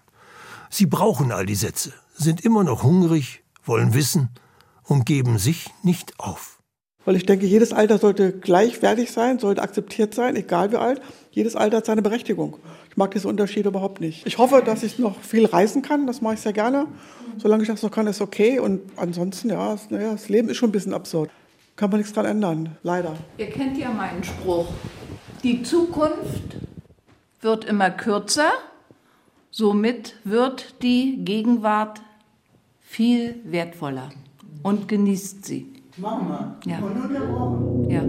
Sie 0.69 0.85
brauchen 0.85 1.31
all 1.31 1.45
die 1.45 1.55
Sätze, 1.55 1.93
sind 2.15 2.41
immer 2.41 2.63
noch 2.63 2.83
hungrig, 2.83 3.43
wollen 3.63 3.93
wissen 3.93 4.29
und 4.91 5.05
geben 5.05 5.37
sich 5.37 5.69
nicht 5.83 6.19
auf. 6.19 6.59
Weil 7.05 7.15
ich 7.15 7.25
denke, 7.25 7.45
jedes 7.45 7.71
Alter 7.71 7.97
sollte 7.97 8.33
gleichwertig 8.33 9.13
sein, 9.13 9.39
sollte 9.39 9.61
akzeptiert 9.61 10.13
sein, 10.13 10.35
egal 10.35 10.73
wie 10.73 10.75
alt. 10.75 11.01
Jedes 11.31 11.55
Alter 11.55 11.77
hat 11.77 11.85
seine 11.85 12.01
Berechtigung. 12.01 12.57
Ich 12.89 12.97
mag 12.97 13.11
diese 13.11 13.29
Unterschiede 13.29 13.69
überhaupt 13.69 14.01
nicht. 14.01 14.27
Ich 14.27 14.37
hoffe, 14.37 14.61
dass 14.63 14.83
ich 14.83 14.99
noch 14.99 15.17
viel 15.21 15.45
reisen 15.45 15.81
kann, 15.81 16.07
das 16.07 16.19
mache 16.19 16.33
ich 16.33 16.41
sehr 16.41 16.51
gerne. 16.51 16.87
Solange 17.37 17.63
ich 17.63 17.69
das 17.69 17.81
noch 17.81 17.89
kann, 17.89 18.05
ist 18.05 18.19
okay. 18.19 18.59
Und 18.59 18.81
ansonsten, 18.97 19.49
ja, 19.49 19.71
das, 19.71 19.89
naja, 19.89 20.11
das 20.11 20.27
Leben 20.27 20.49
ist 20.49 20.57
schon 20.57 20.69
ein 20.69 20.73
bisschen 20.73 20.93
absurd. 20.93 21.31
Kann 21.77 21.89
man 21.89 22.01
nichts 22.01 22.11
dran 22.11 22.25
ändern, 22.25 22.77
leider. 22.83 23.15
Ihr 23.37 23.49
kennt 23.49 23.77
ja 23.77 23.91
meinen 23.91 24.25
Spruch. 24.25 24.67
Die 25.41 25.63
Zukunft 25.63 26.57
wird 27.39 27.63
immer 27.63 27.91
kürzer, 27.91 28.51
somit 29.51 30.15
wird 30.25 30.83
die 30.83 31.23
Gegenwart 31.23 32.01
viel 32.81 33.39
wertvoller 33.45 34.09
und 34.63 34.87
genießt 34.87 35.45
sie. 35.45 35.73
Machen 35.97 36.27
Mama, 36.27 36.55
ja. 36.65 36.79
ununterbrochen. 36.79 37.89
Ja. 37.89 38.01